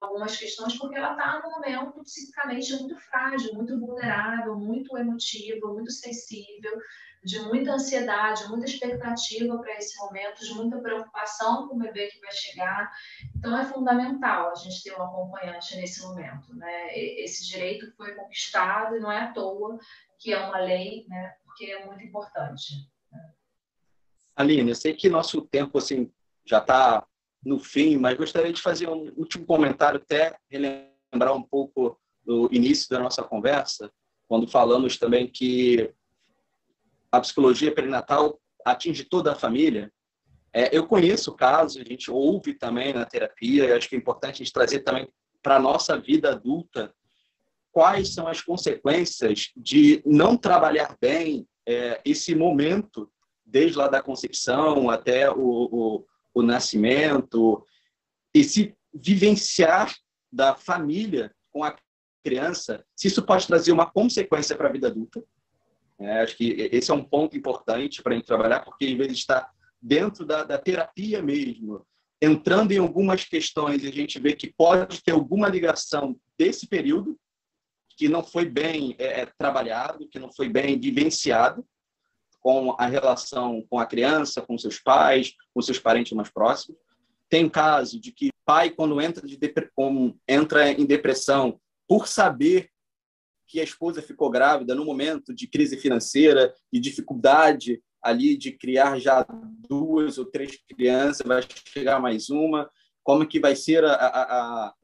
algumas 0.00 0.36
questões 0.36 0.78
porque 0.78 0.96
ela 0.96 1.12
está 1.12 1.40
num 1.42 1.50
momento 1.50 2.02
psicicamente 2.02 2.74
muito 2.76 2.96
frágil, 2.96 3.54
muito 3.54 3.78
vulnerável, 3.78 4.56
muito 4.56 4.96
emotivo, 4.96 5.74
muito 5.74 5.90
sensível, 5.90 6.72
de 7.22 7.38
muita 7.40 7.72
ansiedade, 7.72 8.48
muita 8.48 8.64
expectativa 8.64 9.58
para 9.58 9.76
esse 9.76 9.98
momento, 9.98 10.40
de 10.40 10.54
muita 10.54 10.78
preocupação 10.78 11.68
com 11.68 11.76
o 11.76 11.78
bebê 11.78 12.06
que 12.06 12.18
vai 12.18 12.32
chegar. 12.32 12.90
Então 13.36 13.58
é 13.58 13.64
fundamental 13.64 14.50
a 14.50 14.54
gente 14.54 14.82
ter 14.82 14.98
um 14.98 15.02
acompanhante 15.02 15.76
nesse 15.76 16.02
momento, 16.02 16.54
né? 16.54 16.98
Esse 16.98 17.46
direito 17.46 17.92
foi 17.94 18.14
conquistado 18.14 18.96
e 18.96 19.00
não 19.00 19.12
é 19.12 19.24
à 19.24 19.32
toa 19.32 19.78
que 20.18 20.32
é 20.32 20.38
uma 20.38 20.58
lei, 20.58 21.04
né? 21.08 21.34
Porque 21.44 21.66
é 21.66 21.84
muito 21.84 22.02
importante. 22.02 22.88
Aline, 24.34 24.70
eu 24.70 24.74
sei 24.74 24.94
que 24.94 25.10
nosso 25.10 25.42
tempo 25.42 25.76
assim 25.76 26.10
já 26.46 26.58
está 26.58 27.06
no 27.44 27.58
fim, 27.58 27.96
mas 27.96 28.16
gostaria 28.16 28.52
de 28.52 28.60
fazer 28.60 28.88
um 28.88 29.12
último 29.16 29.46
comentário, 29.46 30.00
até 30.00 30.36
relembrar 30.50 31.34
um 31.34 31.42
pouco 31.42 31.98
do 32.24 32.48
início 32.52 32.88
da 32.90 32.98
nossa 32.98 33.22
conversa, 33.22 33.90
quando 34.28 34.46
falamos 34.46 34.96
também 34.98 35.26
que 35.26 35.92
a 37.10 37.20
psicologia 37.20 37.74
perinatal 37.74 38.38
atinge 38.64 39.04
toda 39.04 39.32
a 39.32 39.36
família. 39.36 39.92
É, 40.52 40.76
eu 40.76 40.86
conheço 40.86 41.34
casos, 41.34 41.80
a 41.80 41.84
gente 41.84 42.10
ouve 42.10 42.54
também 42.54 42.92
na 42.92 43.04
terapia, 43.04 43.64
e 43.66 43.72
acho 43.72 43.88
que 43.88 43.96
é 43.96 43.98
importante 43.98 44.34
a 44.34 44.44
gente 44.44 44.52
trazer 44.52 44.80
também 44.80 45.08
para 45.42 45.56
a 45.56 45.60
nossa 45.60 45.98
vida 45.98 46.30
adulta 46.30 46.94
quais 47.72 48.12
são 48.12 48.26
as 48.26 48.40
consequências 48.40 49.50
de 49.56 50.02
não 50.04 50.36
trabalhar 50.36 50.96
bem 51.00 51.46
é, 51.66 52.00
esse 52.04 52.34
momento, 52.34 53.10
desde 53.46 53.78
lá 53.78 53.88
da 53.88 54.02
concepção 54.02 54.90
até 54.90 55.30
o, 55.30 55.38
o, 55.38 56.06
o 56.34 56.42
nascimento, 56.42 57.64
e 58.34 58.44
se 58.44 58.74
vivenciar 58.92 59.94
da 60.32 60.54
família 60.54 61.34
com 61.52 61.64
a 61.64 61.76
criança, 62.24 62.84
se 62.94 63.08
isso 63.08 63.22
pode 63.22 63.46
trazer 63.46 63.72
uma 63.72 63.90
consequência 63.90 64.56
para 64.56 64.68
a 64.68 64.72
vida 64.72 64.88
adulta. 64.88 65.22
É, 65.98 66.22
acho 66.22 66.36
que 66.36 66.68
esse 66.72 66.90
é 66.90 66.94
um 66.94 67.04
ponto 67.04 67.36
importante 67.36 68.02
para 68.02 68.12
a 68.12 68.16
gente 68.16 68.26
trabalhar, 68.26 68.60
porque 68.60 68.86
em 68.86 68.96
vez 68.96 69.08
de 69.12 69.18
estar 69.18 69.50
dentro 69.80 70.24
da, 70.24 70.44
da 70.44 70.56
terapia 70.56 71.22
mesmo, 71.22 71.84
entrando 72.22 72.72
em 72.72 72.78
algumas 72.78 73.24
questões, 73.24 73.84
a 73.84 73.90
gente 73.90 74.18
vê 74.18 74.34
que 74.34 74.52
pode 74.52 75.02
ter 75.02 75.12
alguma 75.12 75.48
ligação 75.48 76.18
desse 76.38 76.66
período 76.66 77.18
que 77.96 78.08
não 78.08 78.22
foi 78.22 78.46
bem 78.46 78.94
é, 78.98 79.22
é 79.22 79.26
trabalhado, 79.26 80.08
que 80.08 80.18
não 80.18 80.32
foi 80.32 80.48
bem 80.48 80.78
vivenciado, 80.78 81.66
com 82.40 82.74
a 82.78 82.86
relação 82.86 83.64
com 83.68 83.78
a 83.78 83.86
criança, 83.86 84.40
com 84.42 84.58
seus 84.58 84.78
pais, 84.78 85.34
com 85.54 85.60
seus 85.60 85.78
parentes 85.78 86.12
mais 86.12 86.30
próximos. 86.30 86.78
Tem 87.28 87.48
caso 87.48 88.00
de 88.00 88.10
que 88.10 88.30
pai, 88.44 88.70
quando 88.70 89.00
entra, 89.00 89.26
de 89.26 89.38
entra 90.26 90.72
em 90.72 90.84
depressão 90.84 91.60
por 91.86 92.08
saber 92.08 92.70
que 93.46 93.60
a 93.60 93.64
esposa 93.64 94.00
ficou 94.00 94.30
grávida 94.30 94.74
no 94.74 94.84
momento 94.84 95.34
de 95.34 95.46
crise 95.46 95.76
financeira 95.76 96.54
e 96.72 96.80
dificuldade 96.80 97.82
ali 98.02 98.36
de 98.36 98.52
criar 98.52 98.98
já 98.98 99.26
duas 99.68 100.18
ou 100.18 100.24
três 100.24 100.56
crianças, 100.68 101.26
vai 101.26 101.42
chegar 101.66 102.00
mais 102.00 102.30
uma, 102.30 102.70
como 103.02 103.26
que 103.26 103.38
vai 103.38 103.54
ser 103.54 103.84
a, 103.84 103.92
a, 103.92 104.74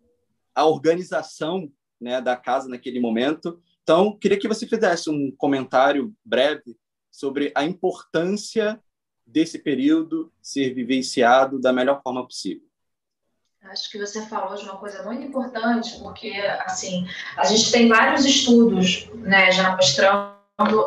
a 0.55 0.67
organização 0.67 1.71
né, 2.01 2.21
da 2.21 2.37
casa 2.37 2.69
naquele 2.69 3.01
momento. 3.01 3.61
Então, 3.83 4.17
queria 4.19 4.39
que 4.39 4.49
você 4.49 4.67
fizesse 4.67 5.09
um 5.09 5.31
comentário 5.37 6.13
breve 6.25 6.77
sobre 7.17 7.51
a 7.55 7.65
importância 7.65 8.79
desse 9.27 9.59
período 9.59 10.31
ser 10.43 10.75
vivenciado 10.75 11.59
da 11.59 11.73
melhor 11.73 12.03
forma 12.03 12.23
possível. 12.23 12.69
Acho 13.63 13.91
que 13.91 13.99
você 13.99 14.27
falou 14.27 14.55
de 14.55 14.65
uma 14.65 14.77
coisa 14.77 15.03
muito 15.03 15.23
importante, 15.23 15.99
porque 16.01 16.31
assim 16.61 17.09
a 17.39 17.45
gente 17.45 17.73
tem 17.73 17.89
vários 17.89 18.27
estudos, 18.27 19.09
né, 19.15 19.51
já 19.51 19.75
mostrando 19.75 20.37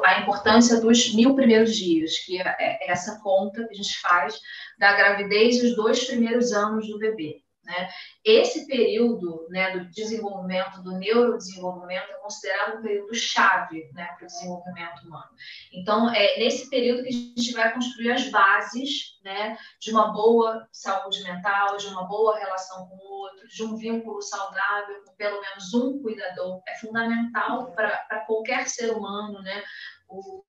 a 0.05 0.21
importância 0.21 0.79
dos 0.79 1.13
mil 1.15 1.33
primeiros 1.33 1.75
dias, 1.75 2.19
que 2.19 2.39
é, 2.39 2.55
é 2.59 2.91
essa 2.91 3.19
conta 3.21 3.65
que 3.67 3.73
a 3.73 3.75
gente 3.75 3.99
faz 3.99 4.39
da 4.77 4.95
gravidez 4.95 5.57
e 5.57 5.65
os 5.65 5.75
dois 5.75 6.05
primeiros 6.05 6.53
anos 6.53 6.87
do 6.87 6.99
bebê. 6.99 7.41
Né? 7.69 7.87
Esse 8.25 8.65
período 8.65 9.45
né, 9.49 9.77
do 9.77 9.87
desenvolvimento, 9.91 10.81
do 10.81 10.97
neurodesenvolvimento, 10.97 12.11
é 12.11 12.15
considerado 12.15 12.79
um 12.79 12.81
período 12.81 13.13
chave 13.13 13.91
né, 13.93 14.07
para 14.17 14.23
o 14.23 14.27
desenvolvimento 14.27 15.05
humano. 15.05 15.29
Então, 15.71 16.11
é 16.11 16.39
nesse 16.39 16.67
período 16.67 17.03
que 17.03 17.09
a 17.09 17.11
gente 17.11 17.53
vai 17.53 17.71
construir 17.71 18.11
as 18.11 18.27
bases 18.31 19.19
né, 19.23 19.55
de 19.79 19.91
uma 19.91 20.11
boa 20.11 20.67
saúde 20.71 21.21
mental, 21.21 21.77
de 21.77 21.85
uma 21.87 22.07
boa 22.07 22.39
relação 22.39 22.87
com 22.87 22.95
o 22.95 23.21
outro, 23.21 23.47
de 23.47 23.63
um 23.63 23.75
vínculo 23.75 24.19
saudável 24.19 25.03
com 25.05 25.13
pelo 25.13 25.39
menos 25.39 25.71
um 25.75 26.01
cuidador. 26.01 26.63
É 26.67 26.75
fundamental 26.79 27.71
para 27.73 28.25
qualquer 28.25 28.67
ser 28.67 28.89
humano. 28.91 29.43
Né? 29.43 29.63
O, 30.07 30.43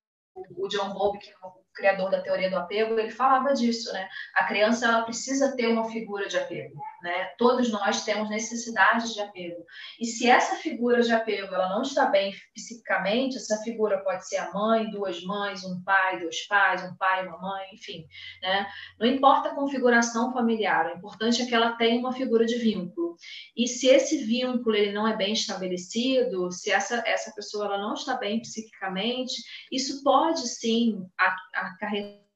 o 0.57 0.67
John 0.69 0.91
Bowlby, 0.91 1.19
que 1.19 1.29
é 1.29 1.35
o 1.43 1.61
criador 1.73 2.09
da 2.09 2.21
teoria 2.21 2.49
do 2.49 2.57
apego, 2.57 2.97
ele 2.97 3.11
falava 3.11 3.53
disso, 3.53 3.91
né? 3.93 4.07
A 4.35 4.45
criança 4.45 4.85
ela 4.85 5.03
precisa 5.03 5.55
ter 5.55 5.67
uma 5.67 5.89
figura 5.89 6.27
de 6.27 6.37
apego, 6.37 6.81
né? 7.01 7.25
Todos 7.37 7.71
nós 7.71 8.03
temos 8.03 8.29
necessidades 8.29 9.13
de 9.13 9.21
apego. 9.21 9.63
E 9.99 10.05
se 10.05 10.29
essa 10.29 10.55
figura 10.55 11.01
de 11.01 11.11
apego 11.11 11.53
ela 11.53 11.69
não 11.69 11.81
está 11.81 12.05
bem 12.05 12.33
psiquicamente, 12.53 13.37
essa 13.37 13.57
figura 13.63 14.03
pode 14.03 14.27
ser 14.27 14.37
a 14.37 14.51
mãe, 14.51 14.89
duas 14.89 15.23
mães, 15.23 15.63
um 15.63 15.81
pai, 15.83 16.19
dois 16.19 16.45
pais, 16.47 16.83
um 16.83 16.95
pai, 16.95 17.27
uma 17.27 17.37
mãe, 17.39 17.67
enfim, 17.73 18.05
né? 18.41 18.67
Não 18.99 19.07
importa 19.07 19.49
a 19.49 19.55
configuração 19.55 20.33
familiar, 20.33 20.87
o 20.87 20.97
importante 20.97 21.41
é 21.41 21.45
que 21.45 21.55
ela 21.55 21.73
tenha 21.73 21.99
uma 21.99 22.13
figura 22.13 22.45
de 22.45 22.57
vínculo. 22.57 23.15
E 23.55 23.67
se 23.67 23.87
esse 23.87 24.17
vínculo 24.25 24.75
ele 24.75 24.91
não 24.91 25.07
é 25.07 25.15
bem 25.15 25.33
estabelecido, 25.33 26.51
se 26.51 26.71
essa 26.71 27.03
essa 27.05 27.31
pessoa 27.33 27.65
ela 27.65 27.77
não 27.77 27.93
está 27.93 28.15
bem 28.15 28.41
psiquicamente, 28.41 29.33
isso 29.71 30.03
pode 30.03 30.47
sim 30.47 31.05
acarretar 31.53 32.30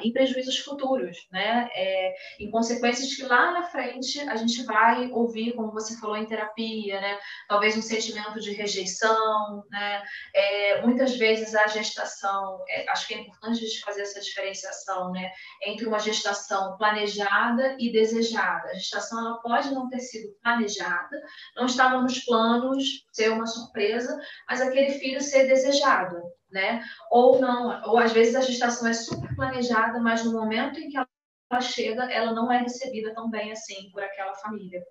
em 0.00 0.12
prejuízos 0.12 0.58
futuros, 0.58 1.26
né? 1.30 1.68
É, 1.74 2.14
em 2.40 2.50
consequências 2.50 3.14
que 3.14 3.22
lá 3.22 3.52
na 3.52 3.62
frente 3.64 4.20
a 4.20 4.36
gente 4.36 4.62
vai 4.64 5.10
ouvir, 5.10 5.52
como 5.54 5.72
você 5.72 5.98
falou 5.98 6.16
em 6.16 6.26
terapia, 6.26 7.00
né? 7.00 7.18
Talvez 7.48 7.76
um 7.76 7.82
sentimento 7.82 8.40
de 8.40 8.52
rejeição, 8.52 9.64
né? 9.70 10.02
É, 10.34 10.82
muitas 10.82 11.16
vezes 11.16 11.54
a 11.54 11.66
gestação, 11.66 12.58
é, 12.68 12.88
acho 12.90 13.06
que 13.06 13.14
é 13.14 13.18
importante 13.18 13.58
a 13.58 13.66
gente 13.66 13.80
fazer 13.80 14.02
essa 14.02 14.20
diferenciação, 14.20 15.12
né? 15.12 15.30
Entre 15.62 15.86
uma 15.86 15.98
gestação 15.98 16.76
planejada 16.76 17.76
e 17.78 17.92
desejada. 17.92 18.68
A 18.68 18.74
gestação 18.74 19.18
ela 19.18 19.38
pode 19.40 19.72
não 19.72 19.88
ter 19.88 20.00
sido 20.00 20.34
planejada, 20.42 21.22
não 21.56 21.66
estava 21.66 22.00
nos 22.00 22.18
planos, 22.24 23.04
ser 23.12 23.30
uma 23.30 23.46
surpresa, 23.46 24.18
mas 24.48 24.60
aquele 24.60 24.92
filho 24.98 25.20
ser 25.20 25.46
desejado, 25.46 26.22
né? 26.54 26.82
Ou 27.10 27.38
não, 27.40 27.82
ou 27.90 27.98
às 27.98 28.12
vezes 28.12 28.34
a 28.34 28.40
gestação 28.40 28.88
é 28.88 28.94
super 28.94 29.34
planejada, 29.34 30.00
mas 30.00 30.24
no 30.24 30.32
momento 30.32 30.80
em 30.80 30.88
que 30.88 30.96
ela 30.96 31.60
chega, 31.60 32.10
ela 32.10 32.32
não 32.32 32.50
é 32.50 32.58
recebida 32.58 33.14
tão 33.14 33.30
bem 33.30 33.52
assim 33.52 33.90
por 33.90 34.02
aquela 34.02 34.34
família, 34.34 34.82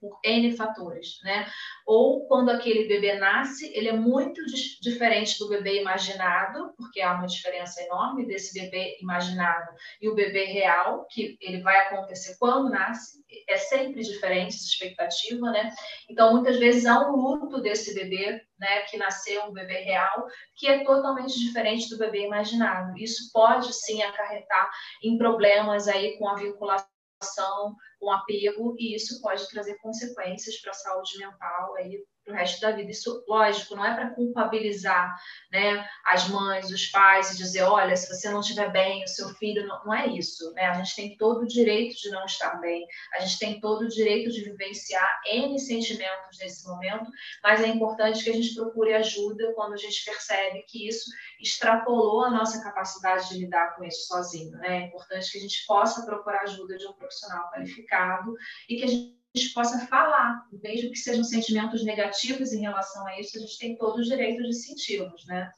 por 0.00 0.18
N 0.24 0.56
fatores, 0.56 1.18
né? 1.22 1.46
Ou 1.86 2.26
quando 2.26 2.50
aquele 2.50 2.88
bebê 2.88 3.18
nasce, 3.18 3.70
ele 3.74 3.88
é 3.88 3.92
muito 3.92 4.40
diferente 4.80 5.38
do 5.38 5.48
bebê 5.48 5.80
imaginado, 5.80 6.72
porque 6.76 7.00
há 7.00 7.14
uma 7.14 7.26
diferença 7.26 7.82
enorme 7.82 8.26
desse 8.26 8.58
bebê 8.58 8.96
imaginado 9.00 9.72
e 10.00 10.08
o 10.08 10.14
bebê 10.14 10.44
real, 10.44 11.06
que 11.10 11.36
ele 11.40 11.60
vai 11.60 11.76
acontecer 11.86 12.36
quando 12.38 12.70
nasce, 12.70 13.24
é 13.48 13.56
sempre 13.56 14.02
diferente 14.02 14.54
essa 14.54 14.64
expectativa, 14.64 15.50
né? 15.50 15.72
Então, 16.08 16.32
muitas 16.32 16.56
vezes 16.58 16.86
há 16.86 17.00
um 17.10 17.16
luto 17.16 17.60
desse 17.60 17.94
bebê, 17.94 18.42
né, 18.58 18.82
que 18.82 18.96
nasceu 18.96 19.44
um 19.44 19.52
bebê 19.52 19.80
real, 19.80 20.26
que 20.56 20.66
é 20.66 20.84
totalmente 20.84 21.38
diferente 21.38 21.88
do 21.88 21.98
bebê 21.98 22.24
imaginado. 22.26 22.96
Isso 22.98 23.30
pode 23.32 23.72
sim 23.72 24.02
acarretar 24.02 24.70
em 25.02 25.18
problemas 25.18 25.88
aí 25.88 26.18
com 26.18 26.28
a 26.28 26.36
vinculação, 26.36 27.76
com 27.98 28.10
apego, 28.10 28.74
e 28.78 28.94
isso 28.94 29.20
pode 29.20 29.48
trazer 29.50 29.76
consequências 29.78 30.60
para 30.60 30.70
a 30.70 30.74
saúde 30.74 31.18
mental 31.18 31.74
aí 31.76 32.04
para 32.26 32.34
o 32.34 32.36
resto 32.36 32.60
da 32.60 32.72
vida. 32.72 32.90
Isso, 32.90 33.24
lógico, 33.28 33.76
não 33.76 33.84
é 33.84 33.94
para 33.94 34.10
culpabilizar 34.10 35.16
né, 35.52 35.88
as 36.04 36.28
mães, 36.28 36.70
os 36.70 36.86
pais 36.86 37.32
e 37.32 37.38
dizer, 37.38 37.62
olha, 37.62 37.96
se 37.96 38.12
você 38.12 38.28
não 38.28 38.40
estiver 38.40 38.70
bem, 38.72 39.04
o 39.04 39.08
seu 39.08 39.28
filho, 39.36 39.66
não, 39.66 39.84
não 39.84 39.94
é 39.94 40.08
isso. 40.08 40.52
Né? 40.52 40.66
A 40.66 40.74
gente 40.74 40.96
tem 40.96 41.16
todo 41.16 41.42
o 41.42 41.46
direito 41.46 41.96
de 41.96 42.10
não 42.10 42.24
estar 42.26 42.56
bem, 42.60 42.84
a 43.14 43.20
gente 43.20 43.38
tem 43.38 43.60
todo 43.60 43.82
o 43.82 43.88
direito 43.88 44.30
de 44.32 44.42
vivenciar 44.42 45.20
N 45.26 45.58
sentimentos 45.58 46.38
nesse 46.40 46.66
momento, 46.66 47.08
mas 47.42 47.62
é 47.62 47.68
importante 47.68 48.24
que 48.24 48.30
a 48.30 48.34
gente 48.34 48.54
procure 48.54 48.92
ajuda 48.94 49.52
quando 49.54 49.74
a 49.74 49.78
gente 49.78 50.04
percebe 50.04 50.64
que 50.68 50.88
isso 50.88 51.08
extrapolou 51.40 52.24
a 52.24 52.30
nossa 52.30 52.62
capacidade 52.62 53.28
de 53.28 53.38
lidar 53.38 53.76
com 53.76 53.84
isso 53.84 54.06
sozinho. 54.08 54.50
Né? 54.58 54.82
É 54.82 54.86
importante 54.86 55.30
que 55.30 55.38
a 55.38 55.40
gente 55.40 55.64
possa 55.66 56.04
procurar 56.04 56.42
ajuda 56.42 56.76
de 56.76 56.86
um 56.86 56.92
profissional 56.92 57.50
qualificado 57.52 58.34
e 58.68 58.76
que 58.76 58.84
a 58.84 58.88
gente 58.88 59.16
gente 59.36 59.52
possa 59.52 59.86
falar, 59.86 60.46
mesmo 60.52 60.90
que 60.90 60.98
sejam 60.98 61.24
sentimentos 61.24 61.84
negativos 61.84 62.52
em 62.52 62.60
relação 62.60 63.06
a 63.06 63.20
isso, 63.20 63.36
a 63.36 63.40
gente 63.40 63.58
tem 63.58 63.76
todos 63.76 64.00
os 64.00 64.06
direitos 64.06 64.46
de 64.46 64.54
senti-los, 64.54 65.26
né? 65.26 65.50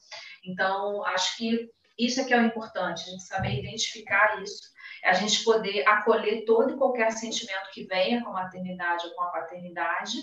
Então, 0.45 1.05
acho 1.07 1.37
que 1.37 1.69
isso 1.99 2.21
é 2.21 2.25
que 2.25 2.33
é 2.33 2.41
o 2.41 2.45
importante, 2.45 3.03
a 3.03 3.11
gente 3.11 3.23
saber 3.25 3.59
identificar 3.59 4.41
isso, 4.43 4.63
a 5.05 5.13
gente 5.13 5.43
poder 5.45 5.87
acolher 5.87 6.45
todo 6.45 6.75
e 6.75 6.77
qualquer 6.77 7.13
sentimento 7.13 7.71
que 7.73 7.85
venha 7.85 8.23
com 8.23 8.31
a 8.31 8.45
maternidade 8.45 9.07
ou 9.07 9.15
com 9.15 9.23
a 9.23 9.31
paternidade, 9.31 10.17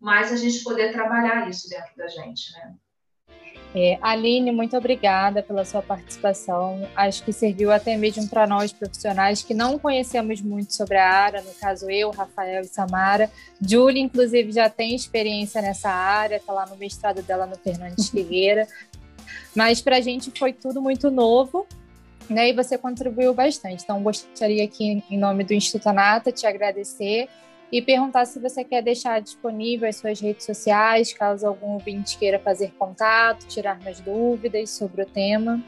mas 0.00 0.32
a 0.32 0.36
gente 0.36 0.62
poder 0.62 0.92
trabalhar 0.92 1.48
isso 1.48 1.68
dentro 1.68 1.94
da 1.96 2.08
gente, 2.08 2.52
né? 2.52 2.74
É, 3.74 3.98
Aline, 4.00 4.50
muito 4.50 4.76
obrigada 4.76 5.42
pela 5.42 5.64
sua 5.64 5.82
participação. 5.82 6.88
Acho 6.96 7.22
que 7.22 7.32
serviu 7.32 7.70
até 7.70 7.96
mesmo 7.96 8.26
para 8.28 8.46
nós 8.46 8.72
profissionais 8.72 9.42
que 9.42 9.52
não 9.52 9.78
conhecemos 9.78 10.40
muito 10.40 10.74
sobre 10.74 10.96
a 10.96 11.06
área, 11.06 11.42
no 11.42 11.52
caso 11.54 11.90
eu, 11.90 12.10
Rafael 12.10 12.62
e 12.62 12.66
Samara. 12.66 13.30
Julie, 13.60 14.00
inclusive, 14.02 14.52
já 14.52 14.70
tem 14.70 14.94
experiência 14.94 15.60
nessa 15.60 15.90
área, 15.90 16.36
está 16.36 16.52
lá 16.52 16.66
no 16.66 16.76
mestrado 16.76 17.22
dela 17.22 17.46
no 17.46 17.56
Fernandes 17.56 18.08
Figueira. 18.10 18.66
Mas 19.54 19.82
para 19.82 19.96
a 19.96 20.00
gente 20.00 20.32
foi 20.36 20.52
tudo 20.52 20.80
muito 20.80 21.10
novo, 21.10 21.66
né? 22.28 22.48
E 22.48 22.52
você 22.54 22.78
contribuiu 22.78 23.34
bastante. 23.34 23.84
Então, 23.84 24.02
gostaria 24.02 24.64
aqui, 24.64 25.02
em 25.10 25.18
nome 25.18 25.44
do 25.44 25.52
Instituto 25.52 25.88
Anata, 25.88 26.32
te 26.32 26.46
agradecer 26.46 27.28
e 27.70 27.82
perguntar 27.82 28.24
se 28.24 28.38
você 28.38 28.64
quer 28.64 28.82
deixar 28.82 29.20
disponível 29.20 29.88
as 29.88 29.96
suas 29.96 30.20
redes 30.20 30.46
sociais, 30.46 31.12
caso 31.12 31.46
algum 31.46 31.72
ouvinte 31.72 32.18
queira 32.18 32.38
fazer 32.38 32.72
contato, 32.78 33.46
tirar 33.46 33.78
mais 33.80 34.00
dúvidas 34.00 34.70
sobre 34.70 35.02
o 35.02 35.06
tema. 35.06 35.62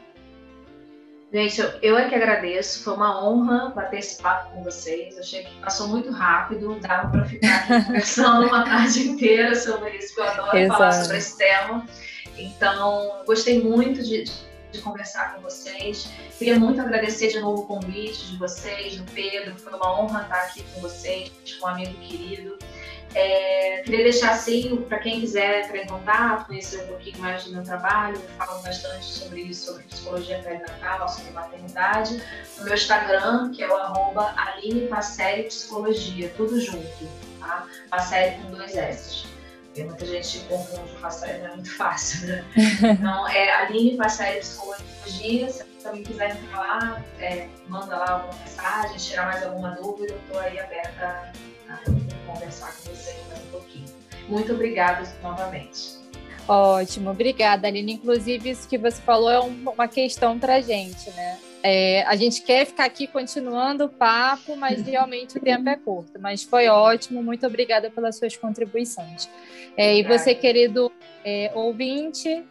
Gente, 1.33 1.61
eu 1.81 1.97
é 1.97 2.09
que 2.09 2.15
agradeço, 2.15 2.83
foi 2.83 2.93
uma 2.93 3.25
honra 3.25 3.69
bater 3.69 3.99
esse 3.99 4.21
papo 4.21 4.51
com 4.51 4.63
vocês. 4.63 5.17
Achei 5.17 5.45
que 5.45 5.61
passou 5.61 5.87
muito 5.87 6.11
rápido, 6.11 6.77
dava 6.81 7.09
para 7.09 7.25
ficar 7.25 7.67
conversando 7.87 8.47
uma 8.47 8.65
tarde 8.65 9.07
inteira 9.07 9.55
sobre 9.55 9.91
isso, 9.91 10.13
que 10.13 10.19
eu 10.19 10.25
adoro 10.25 10.57
Exato. 10.57 10.77
falar 10.77 10.91
sobre 10.91 11.17
esse 11.17 11.37
tema. 11.37 11.85
Então, 12.37 13.23
gostei 13.25 13.63
muito 13.63 14.03
de, 14.03 14.25
de 14.71 14.81
conversar 14.81 15.35
com 15.35 15.41
vocês. 15.41 16.09
Queria 16.37 16.59
muito 16.59 16.81
agradecer 16.81 17.27
de 17.27 17.39
novo 17.39 17.63
o 17.63 17.65
convite 17.65 18.27
de 18.27 18.37
vocês, 18.37 18.97
do 18.97 19.11
Pedro, 19.11 19.55
foi 19.55 19.73
uma 19.73 19.99
honra 19.99 20.23
estar 20.23 20.41
aqui 20.41 20.63
com 20.73 20.81
vocês, 20.81 21.31
com 21.59 21.65
um 21.65 21.69
amigo 21.69 21.93
querido. 21.99 22.57
É, 23.13 23.81
queria 23.83 24.03
deixar 24.03 24.31
assim, 24.31 24.77
para 24.87 24.99
quem 24.99 25.19
quiser 25.19 25.65
entrar 25.65 25.77
em 25.79 25.87
contato, 25.87 26.47
conhecer 26.47 26.83
um 26.83 26.87
pouquinho 26.87 27.19
mais 27.19 27.43
do 27.43 27.51
meu 27.51 27.63
trabalho, 27.63 28.15
eu 28.15 28.45
falo 28.45 28.61
bastante 28.61 29.03
sobre 29.03 29.41
isso, 29.41 29.65
sobre 29.65 29.83
psicologia 29.83 30.39
perinatal, 30.39 31.09
sobre 31.09 31.31
maternidade, 31.31 32.23
no 32.57 32.63
meu 32.63 32.73
Instagram, 32.73 33.51
que 33.51 33.63
é 33.63 33.67
o 33.67 33.75
arroba 33.75 34.33
Aline 34.37 34.87
Passeri 34.87 35.43
Psicologia, 35.43 36.31
tudo 36.37 36.59
junto, 36.61 37.09
tá? 37.39 37.67
Passeri 37.89 38.41
com 38.41 38.51
dois 38.51 38.77
S. 38.77 39.30
Porque 39.71 39.85
muita 39.85 40.05
gente 40.05 40.39
confunde 40.49 40.91
Passeri, 41.01 41.37
não 41.39 41.47
é 41.47 41.55
muito 41.55 41.73
fácil, 41.77 42.27
né? 42.27 42.45
Então, 42.99 43.27
é 43.29 43.53
Aline 43.53 43.95
Passeri 43.95 44.41
Psicologia, 44.41 45.49
se 45.49 45.63
também 45.81 46.03
quiser 46.03 46.31
entrar 46.31 46.59
lá, 46.59 47.01
é, 47.19 47.47
manda 47.69 47.97
lá 47.97 48.11
alguma 48.11 48.37
mensagem, 48.41 48.97
tirar 48.97 49.27
mais 49.27 49.43
alguma 49.43 49.69
dúvida, 49.71 50.11
eu 50.11 50.19
estou 50.19 50.39
aí 50.39 50.59
aberta 50.59 51.31
a, 51.69 51.77
conversar 52.27 52.75
com 52.75 52.89
vocês 52.93 53.15
mais 53.29 53.41
um 53.45 53.49
pouquinho. 53.49 53.85
Muito 54.27 54.51
obrigada 54.51 55.09
novamente. 55.23 56.01
Ótimo, 56.49 57.09
obrigada, 57.09 57.65
Aline. 57.69 57.93
Inclusive, 57.93 58.49
isso 58.49 58.67
que 58.67 58.77
você 58.77 59.01
falou 59.01 59.31
é 59.31 59.39
uma 59.39 59.87
questão 59.87 60.37
para 60.37 60.55
a 60.55 60.61
gente, 60.61 61.09
né? 61.11 61.39
É, 61.63 62.03
a 62.03 62.15
gente 62.15 62.41
quer 62.41 62.65
ficar 62.65 62.85
aqui 62.85 63.05
continuando 63.05 63.85
o 63.85 63.89
papo, 63.89 64.55
mas 64.55 64.81
realmente 64.81 65.37
o 65.37 65.41
tempo 65.41 65.69
é 65.69 65.75
curto. 65.75 66.19
Mas 66.19 66.43
foi 66.43 66.67
ótimo, 66.67 67.21
muito 67.21 67.45
obrigada 67.45 67.89
pelas 67.89 68.17
suas 68.17 68.35
contribuições. 68.35 69.29
É, 69.77 69.97
e 69.97 70.03
você, 70.03 70.35
querido 70.35 70.91
é, 71.23 71.51
ouvinte, 71.55 72.45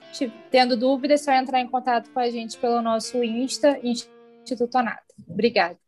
tendo 0.50 0.76
dúvidas, 0.76 1.20
é 1.20 1.24
só 1.24 1.32
entrar 1.32 1.60
em 1.60 1.68
contato 1.68 2.10
com 2.10 2.20
a 2.20 2.30
gente 2.30 2.56
pelo 2.58 2.80
nosso 2.80 3.22
Insta, 3.22 3.78
Instituto 3.82 4.76
Anata. 4.76 5.02
Obrigada. 5.28 5.78